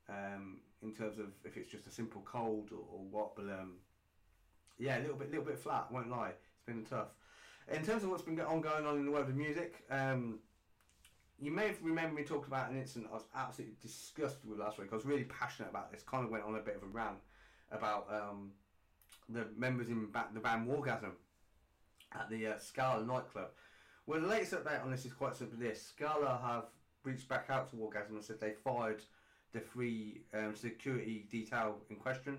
um, 0.09 0.59
in 0.85 0.93
terms 0.93 1.19
of 1.19 1.27
if 1.43 1.57
it's 1.57 1.69
just 1.69 1.87
a 1.87 1.91
simple 1.91 2.21
cold 2.25 2.69
or, 2.71 2.83
or 2.93 3.03
what, 3.11 3.35
but 3.35 3.45
um, 3.45 3.73
yeah, 4.77 4.99
a 4.99 5.01
little 5.01 5.17
bit, 5.17 5.29
little 5.29 5.45
bit 5.45 5.57
flat. 5.57 5.91
Won't 5.91 6.09
lie. 6.09 6.29
It's 6.29 6.65
been 6.65 6.85
tough. 6.85 7.09
In 7.71 7.83
terms 7.83 8.03
of 8.03 8.09
what's 8.09 8.23
been 8.23 8.39
ongoing 8.39 8.85
on 8.85 8.97
in 8.97 9.05
the 9.05 9.11
world 9.11 9.27
of 9.27 9.35
music, 9.35 9.83
um, 9.89 10.39
you 11.39 11.51
may 11.51 11.67
have 11.67 11.77
remembered 11.81 12.15
me 12.15 12.23
talking 12.23 12.47
about 12.47 12.69
an 12.69 12.77
incident 12.77 13.09
I 13.11 13.15
was 13.15 13.25
absolutely 13.35 13.75
disgusted 13.81 14.49
with 14.49 14.59
last 14.59 14.77
week. 14.77 14.89
I 14.91 14.95
was 14.95 15.05
really 15.05 15.23
passionate 15.23 15.69
about 15.69 15.91
this. 15.91 16.03
Kind 16.03 16.23
of 16.23 16.29
went 16.29 16.43
on 16.43 16.55
a 16.55 16.59
bit 16.59 16.75
of 16.75 16.83
a 16.83 16.87
rant 16.87 17.17
about 17.71 18.07
um, 18.11 18.51
the 19.27 19.47
members 19.57 19.89
in 19.89 20.07
the 20.33 20.39
band 20.39 20.67
Wargasm 20.67 21.11
at 22.13 22.29
the 22.29 22.47
uh, 22.47 22.57
Scala 22.59 23.03
nightclub. 23.03 23.49
Well, 24.05 24.21
the 24.21 24.27
latest 24.27 24.53
update 24.53 24.83
on 24.83 24.91
this 24.91 25.05
is 25.05 25.13
quite 25.13 25.35
simply 25.35 25.67
this: 25.67 25.81
Scala 25.81 26.39
have 26.45 26.65
reached 27.03 27.27
back 27.27 27.47
out 27.49 27.69
to 27.71 27.75
Wargasm 27.75 28.11
and 28.11 28.23
said 28.23 28.39
they 28.39 28.53
fired 28.63 29.01
the 29.55 29.61
three 29.61 30.21
um, 30.33 30.53
security 30.53 31.25
detail 31.31 31.77
in 31.89 31.95
question, 31.95 32.37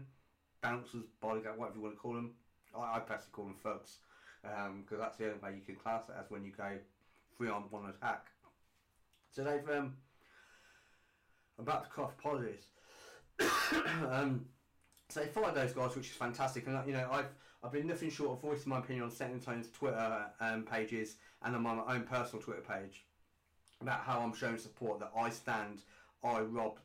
bouncers, 0.63 1.05
bodyguard, 1.21 1.59
whatever 1.59 1.77
you 1.79 1.83
want 1.83 1.95
to 1.95 2.01
call 2.01 2.13
them. 2.13 2.33
I, 2.77 2.97
I 2.97 2.99
personally 3.01 3.33
call 3.33 3.45
them 3.47 3.55
thugs 3.63 3.97
because 4.43 4.69
um, 4.69 4.99
that's 5.01 5.17
the 5.17 5.25
only 5.25 5.39
way 5.39 5.55
you 5.55 5.63
can 5.63 5.77
class 5.77 6.05
it 6.09 6.15
as 6.21 6.31
when 6.31 6.45
you 6.45 6.53
go 6.53 6.71
three 7.37 7.49
on 7.49 7.63
one 7.71 7.89
attack. 7.89 8.27
So 9.33 9.43
they've 9.43 9.69
um, 9.77 9.95
about 11.59 11.85
to 11.85 11.91
cough 11.91 12.13
apologies. 12.19 12.67
um, 14.11 14.45
so 15.09 15.21
they 15.21 15.27
followed 15.27 15.55
those 15.55 15.73
guys, 15.73 15.97
which 15.97 16.11
is 16.11 16.17
fantastic. 16.17 16.67
And 16.67 16.79
you 16.87 16.93
know, 16.93 17.09
I've 17.11 17.31
I've 17.63 17.73
been 17.73 17.87
nothing 17.87 18.11
short 18.11 18.33
of 18.33 18.43
voicing 18.43 18.69
my 18.69 18.79
opinion 18.79 19.05
on 19.05 19.11
Set 19.11 19.31
in 19.31 19.41
Tone's 19.41 19.69
Twitter 19.71 20.27
um, 20.41 20.63
pages 20.63 21.17
and 21.43 21.57
on 21.57 21.63
my 21.63 21.95
own 21.95 22.03
personal 22.03 22.43
Twitter 22.43 22.61
page 22.61 23.05
about 23.81 24.01
how 24.01 24.21
I'm 24.21 24.35
showing 24.35 24.59
support 24.59 25.01
that 25.01 25.13
I 25.19 25.31
stand, 25.31 25.83
I 26.23 26.41
Rob, 26.41 26.79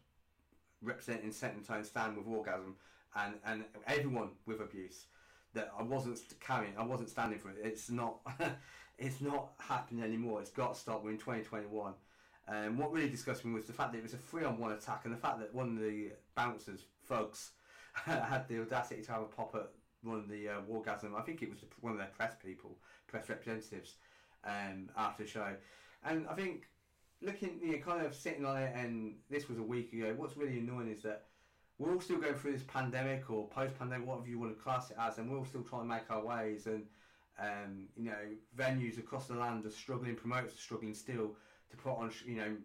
representing 0.81 1.31
Set 1.31 1.53
in 1.53 1.63
Tone 1.63 1.83
stand 1.83 2.17
with 2.17 2.25
Wargasm 2.25 2.73
and 3.15 3.35
and 3.45 3.65
everyone 3.87 4.29
with 4.45 4.61
abuse 4.61 5.05
that 5.53 5.71
I 5.77 5.83
wasn't 5.83 6.19
carrying, 6.39 6.73
I 6.77 6.83
wasn't 6.83 7.09
standing 7.09 7.39
for 7.39 7.49
it. 7.49 7.57
It's 7.61 7.89
not, 7.89 8.19
it's 8.97 9.21
not 9.21 9.49
happening 9.59 10.03
anymore. 10.03 10.41
It's 10.41 10.49
got 10.49 10.73
to 10.73 10.79
stop. 10.79 11.03
We're 11.03 11.11
in 11.11 11.17
2021. 11.17 11.93
And 12.47 12.67
um, 12.69 12.77
what 12.77 12.91
really 12.91 13.09
disgusted 13.09 13.45
me 13.45 13.53
was 13.53 13.65
the 13.65 13.73
fact 13.73 13.91
that 13.91 13.99
it 13.99 14.03
was 14.03 14.13
a 14.13 14.17
three-on-one 14.17 14.71
attack, 14.71 15.01
and 15.05 15.13
the 15.13 15.17
fact 15.17 15.39
that 15.39 15.53
one 15.53 15.69
of 15.69 15.79
the 15.79 16.11
bouncers, 16.35 16.85
folks, 17.03 17.51
had 17.93 18.47
the 18.47 18.61
audacity 18.61 19.01
to 19.01 19.11
have 19.11 19.21
a 19.21 19.25
pop 19.25 19.53
at 19.55 19.69
one 20.03 20.17
of 20.17 20.27
the 20.27 20.49
uh, 20.49 20.61
Wargasm. 20.69 21.15
I 21.15 21.21
think 21.21 21.41
it 21.41 21.49
was 21.49 21.59
one 21.81 21.93
of 21.93 21.99
their 21.99 22.09
press 22.17 22.33
people, 22.43 22.77
press 23.07 23.29
representatives, 23.29 23.95
um, 24.43 24.89
after 24.97 25.23
the 25.23 25.29
show. 25.29 25.53
And 26.03 26.27
I 26.27 26.33
think 26.33 26.67
looking, 27.21 27.59
you 27.61 27.73
know, 27.73 27.77
kind 27.77 28.05
of 28.05 28.15
sitting 28.15 28.45
on 28.45 28.57
it, 28.57 28.73
and 28.75 29.15
this 29.29 29.47
was 29.47 29.57
a 29.57 29.63
week 29.63 29.93
ago. 29.93 30.13
What's 30.15 30.37
really 30.37 30.59
annoying 30.59 30.91
is 30.91 31.03
that 31.03 31.25
we're 31.77 31.93
all 31.93 32.01
still 32.01 32.19
going 32.19 32.35
through 32.35 32.53
this 32.53 32.63
pandemic 32.63 33.29
or 33.29 33.47
post-pandemic, 33.47 34.07
whatever 34.07 34.27
you 34.27 34.39
want 34.39 34.55
to 34.55 34.63
class 34.63 34.91
it 34.91 34.97
as, 34.99 35.17
and 35.17 35.29
we're 35.29 35.37
all 35.37 35.45
still 35.45 35.63
trying 35.63 35.83
to 35.83 35.87
make 35.87 36.09
our 36.09 36.23
ways. 36.23 36.67
And 36.67 36.83
um, 37.39 37.87
you 37.97 38.09
know, 38.09 38.35
venues 38.57 38.99
across 38.99 39.27
the 39.27 39.35
land 39.35 39.65
are 39.65 39.71
struggling, 39.71 40.15
promoters 40.15 40.53
are 40.53 40.57
struggling 40.57 40.93
still 40.93 41.35
to 41.71 41.77
put 41.77 41.93
on, 41.93 42.11
you 42.25 42.35
know, 42.35 42.55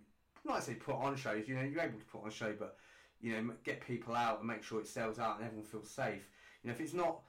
not 0.44 0.62
say 0.62 0.74
put 0.74 0.96
on 0.96 1.16
shows. 1.16 1.48
You 1.48 1.56
know, 1.56 1.62
you're 1.62 1.80
able 1.80 1.98
to 1.98 2.04
put 2.04 2.22
on 2.22 2.28
a 2.28 2.32
show, 2.32 2.54
but 2.58 2.76
you 3.20 3.32
know, 3.32 3.54
get 3.64 3.80
people 3.80 4.14
out 4.14 4.38
and 4.40 4.48
make 4.48 4.62
sure 4.62 4.80
it 4.80 4.86
sells 4.86 5.18
out 5.18 5.38
and 5.38 5.46
everyone 5.46 5.66
feels 5.66 5.90
safe. 5.90 6.28
You 6.62 6.68
know, 6.68 6.74
if 6.74 6.80
it's 6.80 6.94
not 6.94 7.20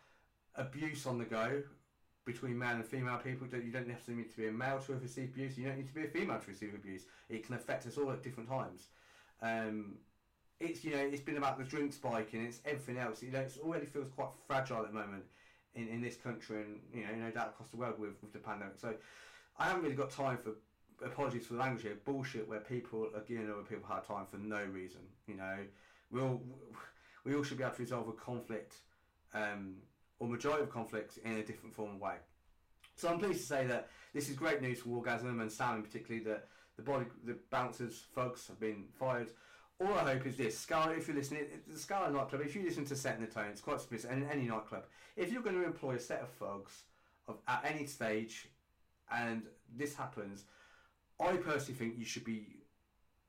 abuse 0.55 1.05
on 1.05 1.17
the 1.17 1.25
go 1.25 1.61
between 2.27 2.59
male 2.59 2.75
and 2.75 2.85
female 2.85 3.17
people, 3.17 3.47
you 3.47 3.71
don't 3.71 3.87
necessarily 3.87 4.23
need 4.23 4.31
to 4.31 4.37
be 4.37 4.47
a 4.47 4.51
male 4.51 4.79
to 4.85 4.93
receive 4.95 5.29
abuse. 5.29 5.57
You 5.57 5.65
don't 5.65 5.77
need 5.77 5.87
to 5.87 5.93
be 5.93 6.03
a 6.03 6.09
female 6.09 6.39
to 6.39 6.47
receive 6.47 6.75
abuse. 6.75 7.03
It 7.29 7.45
can 7.45 7.55
affect 7.55 7.87
us 7.87 7.97
all 7.97 8.11
at 8.11 8.21
different 8.21 8.49
times. 8.49 8.89
Um, 9.41 9.95
it's 10.59 10.83
you 10.83 10.91
know 10.91 10.97
it's 10.99 11.21
been 11.21 11.37
about 11.37 11.57
the 11.57 11.63
drink 11.63 11.93
spike 11.93 12.29
and 12.33 12.45
it's 12.45 12.59
everything 12.65 12.97
else. 12.97 13.23
You 13.23 13.31
know, 13.31 13.39
it 13.39 13.57
already 13.63 13.85
feels 13.85 14.09
quite 14.09 14.29
fragile 14.45 14.81
at 14.81 14.87
the 14.87 14.93
moment 14.93 15.23
in, 15.73 15.87
in 15.87 16.01
this 16.01 16.17
country 16.17 16.61
and 16.61 16.79
you 16.93 17.03
know 17.03 17.15
no 17.25 17.31
doubt 17.31 17.49
across 17.49 17.69
the 17.69 17.77
world 17.77 17.97
with, 17.97 18.21
with 18.21 18.33
the 18.33 18.39
pandemic. 18.39 18.77
So 18.79 18.93
I 19.57 19.67
haven't 19.67 19.83
really 19.83 19.95
got 19.95 20.09
time 20.11 20.37
for 20.37 20.51
apologies 21.05 21.45
for 21.45 21.53
the 21.53 21.59
language 21.59 21.83
here 21.83 21.97
bullshit 22.03 22.47
where 22.49 22.59
people 22.59 23.07
are 23.15 23.21
giving 23.21 23.49
other 23.49 23.61
people 23.61 23.87
hard 23.87 24.05
time 24.05 24.25
for 24.29 24.37
no 24.37 24.63
reason. 24.65 25.01
You 25.27 25.35
know, 25.35 25.57
we 26.11 26.19
all 26.19 26.41
we 27.23 27.35
all 27.35 27.43
should 27.43 27.57
be 27.57 27.63
able 27.63 27.75
to 27.75 27.81
resolve 27.81 28.07
a 28.09 28.13
conflict 28.13 28.73
um, 29.33 29.75
or 30.19 30.27
majority 30.27 30.63
of 30.63 30.69
conflicts 30.71 31.17
in 31.17 31.33
a 31.33 31.43
different 31.43 31.75
form 31.75 31.95
of 31.95 32.01
way. 32.01 32.15
So 32.95 33.09
I'm 33.09 33.19
pleased 33.19 33.41
to 33.41 33.45
say 33.45 33.67
that 33.67 33.89
this 34.13 34.29
is 34.29 34.35
great 34.35 34.61
news 34.61 34.79
for 34.79 34.89
Wargasm 34.89 35.41
and 35.41 35.51
Sam 35.51 35.77
in 35.77 36.23
that 36.25 36.47
the 36.75 36.83
body 36.83 37.05
the 37.23 37.37
bouncers 37.51 38.05
folks 38.13 38.47
have 38.47 38.59
been 38.59 38.85
fired 38.99 39.31
all 39.79 39.93
I 39.93 40.13
hope 40.13 40.25
is 40.25 40.37
this, 40.37 40.57
Scala, 40.57 40.93
if 40.93 41.07
you're 41.07 41.15
listening, 41.15 41.45
the 41.67 41.77
Scala 41.77 42.11
nightclub, 42.11 42.41
if 42.41 42.55
you 42.55 42.63
listen 42.63 42.85
to 42.85 42.95
Set 42.95 43.15
in 43.15 43.21
the 43.21 43.27
Tone, 43.27 43.47
it's 43.51 43.61
quite 43.61 43.79
specific, 43.79 44.15
and 44.15 44.27
any 44.31 44.47
nightclub, 44.47 44.85
if 45.15 45.31
you're 45.31 45.43
going 45.43 45.55
to 45.55 45.65
employ 45.65 45.95
a 45.95 45.99
set 45.99 46.21
of 46.21 46.29
folks 46.29 46.83
of, 47.27 47.37
at 47.47 47.63
any 47.63 47.85
stage, 47.85 48.49
and 49.11 49.43
this 49.75 49.95
happens, 49.95 50.45
I 51.19 51.33
personally 51.37 51.77
think 51.77 51.97
you 51.97 52.05
should 52.05 52.23
be 52.23 52.47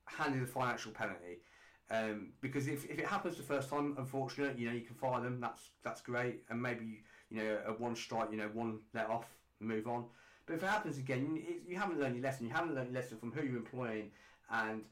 handed 0.06 0.42
a 0.42 0.46
financial 0.46 0.92
penalty. 0.92 1.42
Um, 1.90 2.28
because 2.40 2.68
if, 2.68 2.84
if 2.84 2.98
it 2.98 3.06
happens 3.06 3.36
the 3.36 3.42
first 3.42 3.70
time, 3.70 3.94
unfortunately, 3.96 4.62
you 4.62 4.68
know, 4.68 4.74
you 4.74 4.82
can 4.82 4.94
fire 4.94 5.22
them, 5.22 5.40
that's 5.40 5.70
that's 5.82 6.02
great, 6.02 6.42
and 6.50 6.60
maybe, 6.60 7.02
you 7.30 7.42
know, 7.42 7.58
a 7.66 7.72
one 7.72 7.96
strike, 7.96 8.30
you 8.30 8.36
know, 8.36 8.50
one 8.52 8.80
let 8.92 9.08
off, 9.08 9.26
move 9.60 9.86
on. 9.86 10.04
But 10.44 10.54
if 10.56 10.62
it 10.62 10.68
happens 10.68 10.98
again, 10.98 11.36
you, 11.36 11.60
you 11.66 11.76
haven't 11.76 11.98
learned 11.98 12.16
your 12.16 12.24
lesson, 12.24 12.46
you 12.46 12.52
haven't 12.52 12.74
learned 12.74 12.92
your 12.92 13.00
lesson 13.00 13.18
from 13.18 13.32
who 13.32 13.46
you're 13.46 13.56
employing, 13.56 14.10
and 14.50 14.82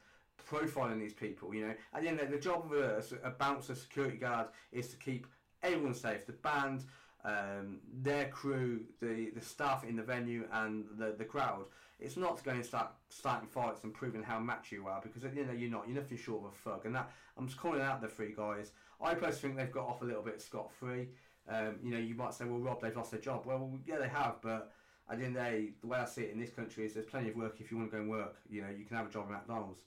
profiling 0.51 0.99
these 0.99 1.13
people. 1.13 1.55
You 1.55 1.67
know, 1.67 1.75
at 1.93 2.03
the 2.03 2.09
end 2.09 2.21
of 2.21 2.31
the, 2.31 2.37
the 2.37 2.43
job 2.43 2.73
of 2.73 2.73
a, 2.73 3.03
a 3.25 3.31
bouncer 3.31 3.75
security 3.75 4.17
guard 4.17 4.47
is 4.73 4.89
to 4.89 4.97
keep 4.97 5.27
everyone 5.63 5.95
safe. 5.95 6.27
The 6.27 6.33
band, 6.33 6.85
um, 7.25 7.79
their 8.03 8.29
crew, 8.29 8.81
the 9.03 9.31
the 9.35 9.43
staff 9.43 9.85
in 9.85 9.97
the 9.97 10.03
venue, 10.03 10.45
and 10.53 10.87
the 10.97 11.15
the 11.19 11.25
crowd. 11.25 11.67
It's 11.99 12.17
not 12.17 12.43
going 12.45 12.59
to 12.59 12.65
start 12.65 12.91
starting 13.09 13.49
fights 13.49 13.85
and 13.85 13.95
proving 13.95 14.23
how 14.23 14.39
match 14.39 14.71
you 14.71 14.87
are 14.87 15.01
because 15.01 15.23
you 15.35 15.45
know 15.45 15.53
you're 15.53 15.71
not. 15.71 15.89
You're 15.89 15.97
nothing 15.97 16.19
short 16.19 16.45
of 16.45 16.53
a 16.53 16.55
thug, 16.55 16.87
and 16.87 16.95
that 16.95 17.11
I'm 17.39 17.47
just 17.47 17.59
calling 17.59 17.81
out 17.81 18.01
the 18.01 18.09
three 18.09 18.35
guys. 18.37 18.73
I 19.01 19.15
personally 19.15 19.55
think 19.55 19.57
they've 19.57 19.73
got 19.73 19.87
off 19.87 20.03
a 20.03 20.05
little 20.05 20.23
bit 20.23 20.41
scot 20.41 20.71
free. 20.73 21.09
Um, 21.49 21.77
you 21.83 21.91
know, 21.93 21.99
you 21.99 22.15
might 22.15 22.35
say, 22.35 22.45
well, 22.45 22.59
Rob, 22.59 22.81
they've 22.81 22.97
lost 22.97 23.13
their 23.13 23.21
job. 23.21 23.43
Well, 23.47 23.71
yeah, 23.87 23.99
they 23.99 24.09
have, 24.09 24.37
but 24.43 24.73
at 25.09 25.19
the 25.19 25.25
end 25.25 25.37
of 25.37 25.45
the 25.45 25.51
day, 25.51 25.71
the 25.81 25.87
way 25.87 25.99
I 25.99 26.05
see 26.05 26.23
it 26.23 26.33
in 26.33 26.41
this 26.41 26.51
country 26.51 26.85
is 26.85 26.95
there's 26.95 27.07
plenty 27.07 27.31
of 27.31 27.37
work 27.37 27.57
if 27.61 27.71
you 27.71 27.77
want 27.77 27.91
to 27.91 27.97
go 27.97 28.03
and 28.03 28.11
work. 28.11 28.37
You 28.51 28.63
know, 28.63 28.69
you 28.77 28.85
can 28.85 28.97
have 28.97 29.07
a 29.07 29.11
job 29.11 29.27
at 29.27 29.31
McDonald's. 29.31 29.83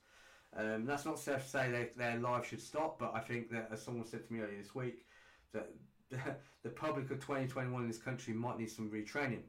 Um, 0.56 0.86
that's 0.86 1.06
not 1.06 1.18
to 1.18 1.40
say 1.42 1.70
they, 1.70 1.90
their 1.96 2.18
life 2.18 2.48
should 2.50 2.62
stop, 2.62 2.98
but 2.98 3.12
I 3.14 3.20
think 3.20 3.52
that, 3.52 3.70
as 3.72 3.82
someone 3.82 4.06
said 4.06 4.26
to 4.26 4.34
me 4.34 4.40
earlier 4.40 4.58
this 4.58 4.74
week, 4.74 5.06
that 5.54 5.70
the 6.64 6.70
public 6.70 7.12
of 7.12 7.20
2021 7.20 7.82
in 7.82 7.88
this 7.88 7.98
country 7.98 8.34
might 8.34 8.58
need 8.58 8.72
some 8.72 8.90
retraining. 8.90 9.42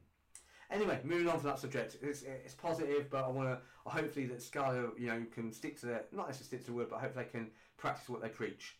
Anyway, 0.71 0.99
moving 1.03 1.27
on 1.27 1.37
from 1.37 1.49
that 1.49 1.59
subject, 1.59 1.97
it's, 2.01 2.21
it's 2.23 2.53
positive, 2.53 3.09
but 3.09 3.25
I 3.25 3.27
want 3.29 3.49
to 3.49 3.59
hopefully 3.89 4.25
that 4.27 4.41
Scala, 4.41 4.89
you 4.97 5.07
know, 5.07 5.23
can 5.33 5.51
stick 5.51 5.79
to 5.81 5.85
their 5.85 6.03
not 6.11 6.27
necessarily 6.27 6.47
stick 6.47 6.59
to 6.61 6.71
the 6.71 6.77
word, 6.77 6.87
but 6.89 6.99
hopefully 7.01 7.25
they 7.25 7.31
can 7.31 7.49
practice 7.77 8.07
what 8.07 8.21
they 8.21 8.29
preach. 8.29 8.77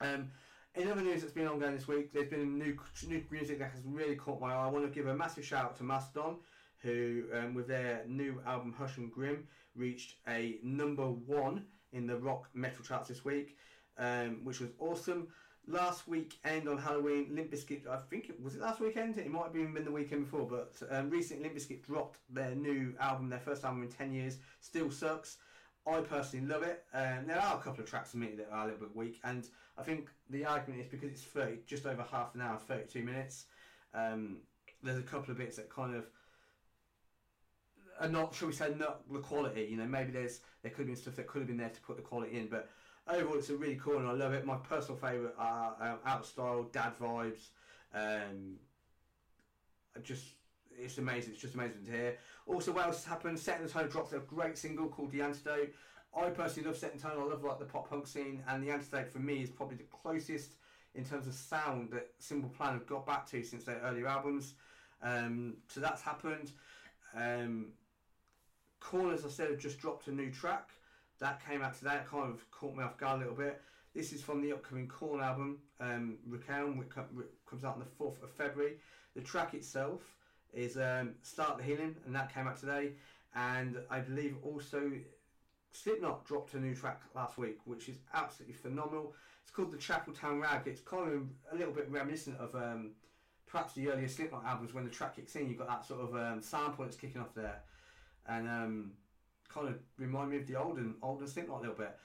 Um, 0.00 0.30
in 0.74 0.90
other 0.90 1.02
news 1.02 1.20
that's 1.20 1.32
been 1.32 1.46
ongoing 1.46 1.74
this 1.74 1.86
week, 1.86 2.12
there's 2.12 2.28
been 2.28 2.58
new 2.58 2.76
new 3.06 3.22
music 3.30 3.58
that 3.58 3.70
has 3.70 3.80
really 3.84 4.16
caught 4.16 4.40
my 4.40 4.52
eye. 4.52 4.64
I 4.64 4.68
want 4.68 4.84
to 4.86 4.90
give 4.90 5.06
a 5.06 5.14
massive 5.14 5.44
shout 5.44 5.64
out 5.64 5.76
to 5.76 5.84
Mastodon, 5.84 6.36
who 6.78 7.24
um, 7.34 7.54
with 7.54 7.68
their 7.68 8.04
new 8.08 8.40
album 8.46 8.74
Hushed 8.76 8.98
and 8.98 9.12
Grim 9.12 9.46
reached 9.76 10.16
a 10.26 10.58
number 10.62 11.04
one 11.06 11.64
in 11.92 12.06
the 12.06 12.16
rock 12.16 12.48
metal 12.54 12.84
charts 12.84 13.08
this 13.08 13.24
week, 13.24 13.56
um, 13.98 14.40
which 14.42 14.60
was 14.60 14.70
awesome. 14.78 15.28
Last 15.66 16.06
weekend 16.06 16.68
on 16.68 16.76
Halloween, 16.76 17.28
Limp 17.32 17.50
Bizkit, 17.50 17.86
I 17.88 17.96
think 17.96 18.28
it 18.28 18.40
was 18.42 18.54
it 18.54 18.60
last 18.60 18.80
weekend. 18.80 19.16
It 19.16 19.30
might 19.30 19.46
have 19.46 19.56
even 19.56 19.72
been 19.72 19.84
the 19.84 19.90
weekend 19.90 20.24
before, 20.30 20.46
but 20.46 20.74
um, 20.90 21.08
recently 21.08 21.44
Limp 21.44 21.56
Bizkit 21.56 21.82
dropped 21.82 22.18
their 22.28 22.54
new 22.54 22.94
album, 23.00 23.30
their 23.30 23.38
first 23.38 23.64
album 23.64 23.82
in 23.82 23.88
ten 23.88 24.12
years. 24.12 24.38
Still 24.60 24.90
sucks. 24.90 25.38
I 25.86 26.00
personally 26.00 26.46
love 26.46 26.62
it. 26.62 26.84
Um, 26.92 27.26
there 27.26 27.40
are 27.40 27.56
a 27.56 27.60
couple 27.60 27.82
of 27.82 27.88
tracks 27.88 28.10
for 28.10 28.18
me 28.18 28.32
that 28.36 28.48
are 28.50 28.62
a 28.62 28.64
little 28.64 28.80
bit 28.80 28.96
weak, 28.96 29.20
and 29.24 29.48
I 29.78 29.82
think 29.82 30.08
the 30.30 30.44
argument 30.44 30.82
is 30.82 30.88
because 30.88 31.10
it's 31.10 31.22
30, 31.22 31.58
just 31.66 31.86
over 31.86 32.02
half 32.10 32.34
an 32.34 32.40
hour, 32.40 32.58
32 32.58 33.02
minutes. 33.02 33.46
Um, 33.94 34.38
there's 34.82 34.98
a 34.98 35.02
couple 35.02 35.30
of 35.30 35.38
bits 35.38 35.56
that 35.56 35.68
kind 35.68 35.94
of 35.94 36.06
are 38.00 38.08
not, 38.08 38.34
shall 38.34 38.48
we 38.48 38.54
say, 38.54 38.74
not 38.78 39.00
the 39.10 39.18
quality. 39.18 39.66
You 39.70 39.76
know, 39.76 39.86
maybe 39.86 40.10
there's 40.10 40.40
there 40.62 40.70
could 40.70 40.80
have 40.80 40.86
been 40.88 40.96
stuff 40.96 41.16
that 41.16 41.26
could 41.26 41.40
have 41.40 41.48
been 41.48 41.56
there 41.56 41.70
to 41.70 41.80
put 41.80 41.96
the 41.96 42.02
quality 42.02 42.38
in, 42.38 42.48
but 42.48 42.68
overall, 43.08 43.36
it's 43.36 43.50
a 43.50 43.56
really 43.56 43.76
cool 43.76 43.98
and 43.98 44.08
I 44.08 44.12
love 44.12 44.32
it. 44.32 44.44
My 44.44 44.56
personal 44.56 44.96
favourite 44.96 45.34
are 45.38 45.76
um, 45.80 45.98
Out 46.04 46.20
of 46.20 46.26
Style, 46.26 46.64
Dad 46.72 46.92
Vibes. 47.00 47.48
Um, 47.94 48.56
just 50.02 50.24
it's 50.76 50.98
amazing. 50.98 51.32
It's 51.32 51.42
just 51.42 51.54
amazing 51.54 51.84
to 51.86 51.90
hear. 51.90 52.18
Also, 52.46 52.72
what 52.72 52.86
else 52.86 52.96
has 52.96 53.04
happened? 53.04 53.38
Set 53.38 53.62
the 53.62 53.68
Tone 53.68 53.88
dropped 53.88 54.12
a 54.12 54.18
great 54.18 54.58
single 54.58 54.88
called 54.88 55.12
The 55.12 55.22
Antidote. 55.22 55.72
I 56.16 56.30
personally 56.30 56.68
love 56.68 56.76
Set 56.76 56.92
in 56.92 56.98
Tone. 56.98 57.12
I 57.18 57.24
love 57.24 57.42
like 57.42 57.58
the 57.58 57.64
pop 57.64 57.88
punk 57.88 58.06
scene, 58.06 58.42
and 58.48 58.62
The 58.62 58.70
Antidote 58.70 59.12
for 59.12 59.18
me 59.18 59.42
is 59.42 59.50
probably 59.50 59.76
the 59.76 59.84
closest 59.84 60.54
in 60.94 61.04
terms 61.04 61.26
of 61.26 61.34
sound 61.34 61.90
that 61.90 62.10
Simple 62.18 62.50
Plan 62.50 62.72
have 62.72 62.86
got 62.86 63.06
back 63.06 63.28
to 63.30 63.42
since 63.42 63.64
their 63.64 63.80
earlier 63.84 64.06
albums. 64.06 64.54
Um, 65.02 65.54
so 65.68 65.80
that's 65.80 66.02
happened. 66.02 66.52
Um, 67.14 67.72
Korn, 68.80 69.12
as 69.12 69.24
I 69.24 69.28
said, 69.28 69.50
have 69.50 69.58
just 69.58 69.78
dropped 69.78 70.08
a 70.08 70.12
new 70.12 70.30
track. 70.30 70.70
That 71.24 71.42
came 71.42 71.62
out 71.62 71.74
today. 71.78 71.94
It 71.94 72.10
kind 72.10 72.30
of 72.30 72.50
caught 72.50 72.76
me 72.76 72.84
off 72.84 72.98
guard 72.98 73.16
a 73.16 73.18
little 73.20 73.34
bit. 73.34 73.62
This 73.94 74.12
is 74.12 74.20
from 74.20 74.42
the 74.42 74.52
upcoming 74.52 74.86
Korn 74.86 75.22
album, 75.22 75.56
um, 75.80 76.18
which 76.28 76.42
comes 76.46 77.64
out 77.64 77.76
on 77.76 77.78
the 77.78 78.04
4th 78.04 78.22
of 78.22 78.30
February. 78.30 78.74
The 79.16 79.22
track 79.22 79.54
itself 79.54 80.02
is 80.52 80.76
um, 80.76 81.14
Start 81.22 81.56
the 81.56 81.64
Healing, 81.64 81.96
and 82.04 82.14
that 82.14 82.34
came 82.34 82.46
out 82.46 82.60
today. 82.60 82.90
And 83.34 83.78
I 83.88 84.00
believe 84.00 84.36
also 84.44 84.92
Slipknot 85.72 86.26
dropped 86.26 86.52
a 86.52 86.60
new 86.60 86.74
track 86.74 87.00
last 87.14 87.38
week, 87.38 87.58
which 87.64 87.88
is 87.88 87.96
absolutely 88.12 88.56
phenomenal. 88.56 89.14
It's 89.44 89.50
called 89.50 89.72
the 89.72 89.78
Chapeltown 89.78 90.42
Rag. 90.42 90.66
It's 90.66 90.82
kind 90.82 91.10
of 91.10 91.22
a 91.50 91.56
little 91.56 91.72
bit 91.72 91.88
reminiscent 91.88 92.36
of 92.36 92.54
um, 92.54 92.90
perhaps 93.46 93.72
the 93.72 93.88
earlier 93.88 94.08
Slipknot 94.08 94.44
albums 94.44 94.74
when 94.74 94.84
the 94.84 94.90
track 94.90 95.16
kicks 95.16 95.36
in. 95.36 95.48
You've 95.48 95.56
got 95.56 95.68
that 95.68 95.86
sort 95.86 96.02
of 96.02 96.14
um, 96.14 96.42
sample 96.42 96.84
that's 96.84 96.96
kicking 96.96 97.22
off 97.22 97.34
there, 97.34 97.62
and 98.28 98.46
um, 98.46 98.90
kind 99.48 99.68
of 99.68 99.74
remind 99.98 100.30
me 100.30 100.38
of 100.38 100.46
the 100.46 100.56
olden 100.56 100.94
olden 101.02 101.26
Slipknot 101.26 101.58
a 101.58 101.60
little 101.60 101.76
bit. 101.76 101.96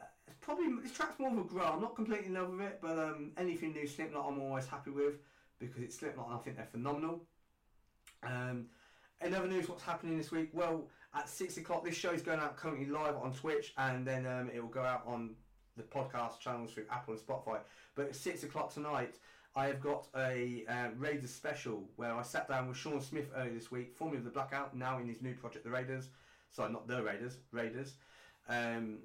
Uh, 0.00 0.04
it's 0.26 0.36
probably 0.40 0.66
this 0.82 0.92
track's 0.92 1.18
more 1.18 1.30
of 1.30 1.38
a 1.38 1.42
grow. 1.44 1.64
I'm 1.64 1.80
not 1.80 1.94
completely 1.94 2.26
in 2.26 2.34
love 2.34 2.50
with 2.50 2.60
it, 2.60 2.78
but 2.80 2.98
um, 2.98 3.32
anything 3.36 3.72
new 3.72 3.86
Slipknot 3.86 4.24
I'm 4.26 4.40
always 4.40 4.66
happy 4.66 4.90
with 4.90 5.14
because 5.58 5.82
it's 5.82 5.98
Slipknot 5.98 6.26
and 6.26 6.34
I 6.36 6.38
think 6.38 6.56
they're 6.56 6.66
phenomenal. 6.66 7.22
Um, 8.22 8.66
in 9.24 9.34
other 9.34 9.48
news, 9.48 9.68
what's 9.68 9.82
happening 9.82 10.18
this 10.18 10.30
week? 10.30 10.50
Well, 10.52 10.88
at 11.14 11.28
six 11.28 11.56
o'clock, 11.56 11.84
this 11.84 11.94
show 11.94 12.10
is 12.10 12.22
going 12.22 12.40
out 12.40 12.56
currently 12.56 12.86
live 12.86 13.16
on 13.16 13.32
Twitch, 13.32 13.72
and 13.78 14.06
then 14.06 14.26
um, 14.26 14.50
it 14.52 14.60
will 14.60 14.68
go 14.68 14.82
out 14.82 15.02
on 15.06 15.30
the 15.76 15.82
podcast 15.82 16.40
channels 16.40 16.72
through 16.72 16.84
Apple 16.90 17.14
and 17.14 17.22
Spotify. 17.22 17.58
But 17.94 18.06
at 18.06 18.16
six 18.16 18.42
o'clock 18.42 18.72
tonight, 18.72 19.16
I 19.56 19.66
have 19.66 19.80
got 19.80 20.08
a 20.16 20.64
uh, 20.68 20.88
Raiders 20.96 21.30
special 21.30 21.84
where 21.96 22.12
I 22.12 22.22
sat 22.22 22.48
down 22.48 22.68
with 22.68 22.76
Sean 22.76 23.00
Smith 23.00 23.30
earlier 23.36 23.54
this 23.54 23.70
week, 23.70 23.94
formerly 23.96 24.18
of 24.18 24.24
the 24.24 24.30
Blackout, 24.30 24.76
now 24.76 24.98
in 24.98 25.06
his 25.06 25.22
new 25.22 25.34
project, 25.34 25.64
the 25.64 25.70
Raiders. 25.70 26.08
Sorry, 26.54 26.72
not 26.72 26.86
the 26.86 27.02
Raiders, 27.02 27.38
Raiders. 27.50 27.94
Um, 28.48 28.98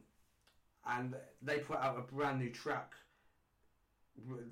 and 0.85 1.15
they 1.41 1.57
put 1.59 1.77
out 1.77 1.97
a 1.97 2.13
brand 2.13 2.39
new 2.39 2.49
track 2.49 2.93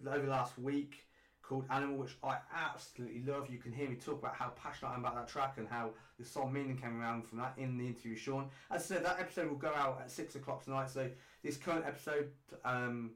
over 0.08 0.28
last 0.28 0.58
week 0.58 1.06
called 1.44 1.66
Animal, 1.70 1.98
which 1.98 2.16
I 2.24 2.38
absolutely 2.54 3.22
love. 3.26 3.50
You 3.52 3.60
can 3.60 3.72
hear 3.72 3.88
me 3.88 3.96
talk 3.96 4.20
about 4.20 4.36
how 4.36 4.50
passionate 4.50 4.92
I 4.92 4.94
am 4.96 5.02
about 5.02 5.16
that 5.16 5.28
track 5.28 5.56
and 5.58 5.68
how 5.68 5.92
the 6.20 6.26
song 6.26 6.52
meaning 6.52 6.76
came 6.76 7.00
around 7.00 7.26
from 7.28 7.38
that 7.38 7.54
in 7.58 7.78
the 7.78 7.86
interview 7.86 8.16
Sean. 8.16 8.50
As 8.72 8.84
I 8.84 8.96
said, 8.96 9.06
that 9.06 9.20
episode 9.20 9.50
will 9.50 9.58
go 9.58 9.74
out 9.76 10.00
at 10.02 10.10
six 10.10 10.36
o'clock 10.36 10.64
tonight. 10.64 10.90
So 10.90 11.08
this 11.44 11.56
current 11.56 11.86
episode 11.86 12.32
um, 12.66 13.12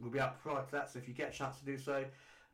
will 0.00 0.10
be 0.10 0.20
out 0.20 0.42
prior 0.42 0.64
to 0.64 0.72
that. 0.72 0.90
So 0.90 0.98
if 0.98 1.06
you 1.06 1.14
get 1.14 1.34
a 1.34 1.36
chance 1.36 1.58
to 1.58 1.64
do 1.66 1.76
so, 1.76 2.04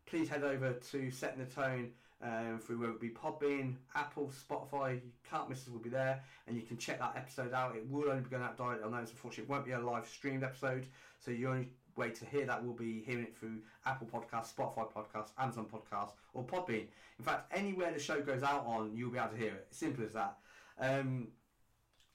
please 0.07 0.29
head 0.29 0.43
over 0.43 0.73
to 0.73 1.11
Setting 1.11 1.39
the 1.39 1.51
Tone 1.51 1.91
um, 2.25 2.59
through 2.59 2.79
whether 2.81 2.93
it 2.93 3.01
be 3.01 3.11
Podbean, 3.11 3.75
Apple, 3.95 4.33
Spotify. 4.33 4.95
You 4.95 5.13
can't 5.29 5.49
miss 5.49 5.63
us. 5.63 5.69
We'll 5.69 5.81
be 5.81 5.91
there, 5.91 6.23
and 6.47 6.57
you 6.57 6.63
can 6.63 6.79
check 6.79 6.99
that 6.99 7.15
episode 7.17 7.53
out. 7.53 7.77
It 7.77 7.87
will 7.89 8.09
only 8.09 8.23
be 8.23 8.31
going 8.31 8.43
out 8.43 8.57
direct 8.57 8.83
on 8.83 8.93
those. 8.93 9.11
Unfortunately, 9.11 9.45
it 9.45 9.51
won't 9.51 9.67
be 9.67 9.73
a 9.73 9.81
live 9.81 10.09
streamed 10.09 10.43
episode, 10.43 10.87
so 11.19 11.31
your 11.31 11.51
only 11.51 11.69
way 11.97 12.11
to 12.11 12.25
hear 12.25 12.45
that 12.47 12.65
will 12.65 12.73
be 12.73 13.03
hearing 13.07 13.25
it 13.25 13.37
through 13.37 13.59
Apple 13.87 14.09
Podcasts, 14.13 14.55
Spotify 14.55 14.91
Podcasts, 14.91 15.31
Amazon 15.39 15.67
Podcasts, 15.73 16.13
or 16.33 16.43
Podbean. 16.45 16.87
In 17.19 17.25
fact, 17.25 17.53
anywhere 17.55 17.93
the 17.93 18.01
show 18.01 18.21
goes 18.21 18.43
out 18.43 18.65
on, 18.67 18.93
you'll 18.97 19.11
be 19.11 19.19
able 19.19 19.29
to 19.29 19.37
hear 19.37 19.53
it. 19.53 19.67
Simple 19.71 20.05
as 20.05 20.13
that. 20.13 20.39
Um, 20.81 21.29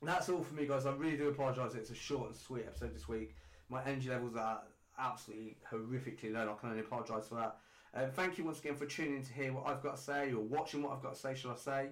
that's 0.02 0.30
all 0.30 0.43
for 0.43 0.56
me, 0.56 0.65
guys. 0.65 0.86
I 0.86 0.91
really 0.93 1.17
do 1.17 1.30
apologise. 1.30 1.76
It's 1.76 1.91
a 1.91 1.95
short 1.95 2.28
and 2.28 2.36
sweet 2.36 2.65
episode 2.67 2.95
this 2.95 3.08
week. 3.08 3.36
My 3.69 3.84
energy 3.86 4.10
levels 4.10 4.36
are 4.36 4.62
absolutely 4.98 5.58
horrifically 5.72 6.34
low. 6.34 6.41
I 6.41 6.60
can 6.60 6.69
only 6.69 6.82
apologise 6.82 7.28
for 7.28 7.36
that. 7.36 7.58
Um, 7.93 8.12
thank 8.12 8.38
you 8.38 8.43
once 8.43 8.60
again 8.60 8.75
for 8.75 8.86
tuning 8.86 9.17
in 9.17 9.23
to 9.23 9.34
hear 9.34 9.52
what 9.54 9.67
I've 9.67 9.82
got 9.82 9.97
to 9.97 10.02
say 10.02 10.32
or 10.32 10.41
watching 10.41 10.84
what 10.84 10.93
I've 10.93 11.02
got 11.02 11.15
to 11.15 11.19
say, 11.19 11.36
shall 11.36 11.52
I 11.52 11.56
say 11.56 11.89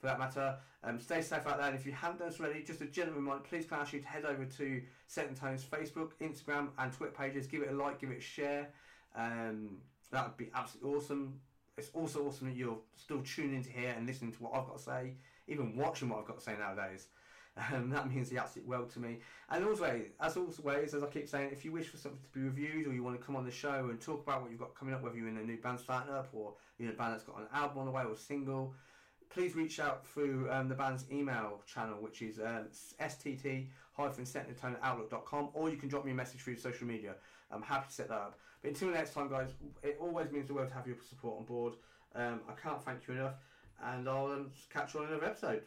for 0.00 0.06
that 0.06 0.18
matter. 0.18 0.56
Um, 0.84 1.00
stay 1.00 1.22
safe 1.22 1.46
out 1.46 1.58
there, 1.58 1.66
and 1.66 1.74
if 1.74 1.86
you 1.86 1.92
haven't 1.92 2.18
done 2.18 2.32
so 2.32 2.44
already, 2.44 2.62
just 2.62 2.80
a 2.80 2.86
gentle 2.86 3.14
reminder, 3.14 3.42
please 3.48 3.64
can 3.64 3.78
I 3.78 3.82
ask 3.82 3.92
you 3.92 4.00
to 4.00 4.06
head 4.06 4.24
over 4.24 4.44
to 4.44 4.82
Set 5.06 5.28
and 5.28 5.36
Tone's 5.36 5.64
Facebook, 5.64 6.10
Instagram, 6.20 6.68
and 6.78 6.92
Twitter 6.92 7.12
pages. 7.12 7.46
Give 7.46 7.62
it 7.62 7.70
a 7.70 7.74
like, 7.74 8.00
give 8.00 8.10
it 8.10 8.18
a 8.18 8.20
share. 8.20 8.68
Um, 9.16 9.78
that 10.12 10.26
would 10.26 10.36
be 10.36 10.50
absolutely 10.54 10.96
awesome. 10.96 11.40
It's 11.76 11.90
also 11.92 12.26
awesome 12.26 12.48
that 12.48 12.56
you're 12.56 12.78
still 12.94 13.22
tuning 13.22 13.56
in 13.56 13.62
to 13.64 13.70
hear 13.70 13.94
and 13.96 14.06
listening 14.06 14.32
to 14.32 14.42
what 14.42 14.54
I've 14.54 14.66
got 14.66 14.78
to 14.78 14.82
say, 14.82 15.14
even 15.48 15.76
watching 15.76 16.08
what 16.08 16.20
I've 16.20 16.26
got 16.26 16.38
to 16.38 16.44
say 16.44 16.54
nowadays. 16.58 17.08
Um, 17.72 17.88
that 17.90 18.12
means 18.12 18.28
the 18.28 18.36
absolute 18.36 18.68
world 18.68 18.90
to 18.90 19.00
me. 19.00 19.20
And 19.48 19.64
also, 19.64 20.02
as 20.20 20.36
always, 20.36 20.92
as 20.92 21.02
I 21.02 21.06
keep 21.06 21.26
saying, 21.26 21.50
if 21.52 21.64
you 21.64 21.72
wish 21.72 21.86
for 21.86 21.96
something 21.96 22.20
to 22.20 22.38
be 22.38 22.44
reviewed 22.44 22.86
or 22.86 22.92
you 22.92 23.02
want 23.02 23.18
to 23.18 23.24
come 23.24 23.34
on 23.34 23.46
the 23.46 23.50
show 23.50 23.88
and 23.88 23.98
talk 23.98 24.22
about 24.22 24.42
what 24.42 24.50
you've 24.50 24.60
got 24.60 24.74
coming 24.74 24.92
up, 24.92 25.02
whether 25.02 25.16
you're 25.16 25.28
in 25.28 25.38
a 25.38 25.42
new 25.42 25.56
band 25.56 25.80
starting 25.80 26.12
up 26.12 26.28
or 26.34 26.52
you're 26.78 26.90
in 26.90 26.94
a 26.94 26.98
band 26.98 27.14
that's 27.14 27.24
got 27.24 27.38
an 27.38 27.46
album 27.54 27.78
on 27.78 27.86
the 27.86 27.90
way 27.90 28.02
or 28.02 28.12
a 28.12 28.16
single, 28.16 28.74
please 29.30 29.56
reach 29.56 29.80
out 29.80 30.06
through 30.06 30.48
um, 30.50 30.68
the 30.68 30.74
band's 30.74 31.04
email 31.10 31.62
channel, 31.66 31.96
which 32.00 32.22
is 32.22 32.38
um, 32.38 32.66
stt 32.70 33.66
outlook.com, 33.98 35.48
or 35.54 35.70
you 35.70 35.76
can 35.76 35.88
drop 35.88 36.04
me 36.04 36.12
a 36.12 36.14
message 36.14 36.40
through 36.40 36.56
social 36.56 36.86
media. 36.86 37.14
I'm 37.50 37.62
happy 37.62 37.86
to 37.88 37.92
set 37.92 38.08
that 38.08 38.14
up. 38.14 38.38
But 38.62 38.68
until 38.72 38.90
next 38.90 39.14
time, 39.14 39.28
guys, 39.28 39.50
it 39.82 39.96
always 40.00 40.30
means 40.30 40.48
the 40.48 40.54
world 40.54 40.68
to 40.68 40.74
have 40.74 40.86
your 40.86 40.96
support 41.08 41.38
on 41.38 41.44
board. 41.44 41.74
Um, 42.14 42.40
I 42.48 42.52
can't 42.52 42.82
thank 42.82 43.06
you 43.08 43.14
enough, 43.14 43.34
and 43.82 44.08
I'll 44.08 44.26
um, 44.26 44.50
catch 44.72 44.94
you 44.94 45.00
on 45.00 45.06
another 45.06 45.26
episode. 45.26 45.62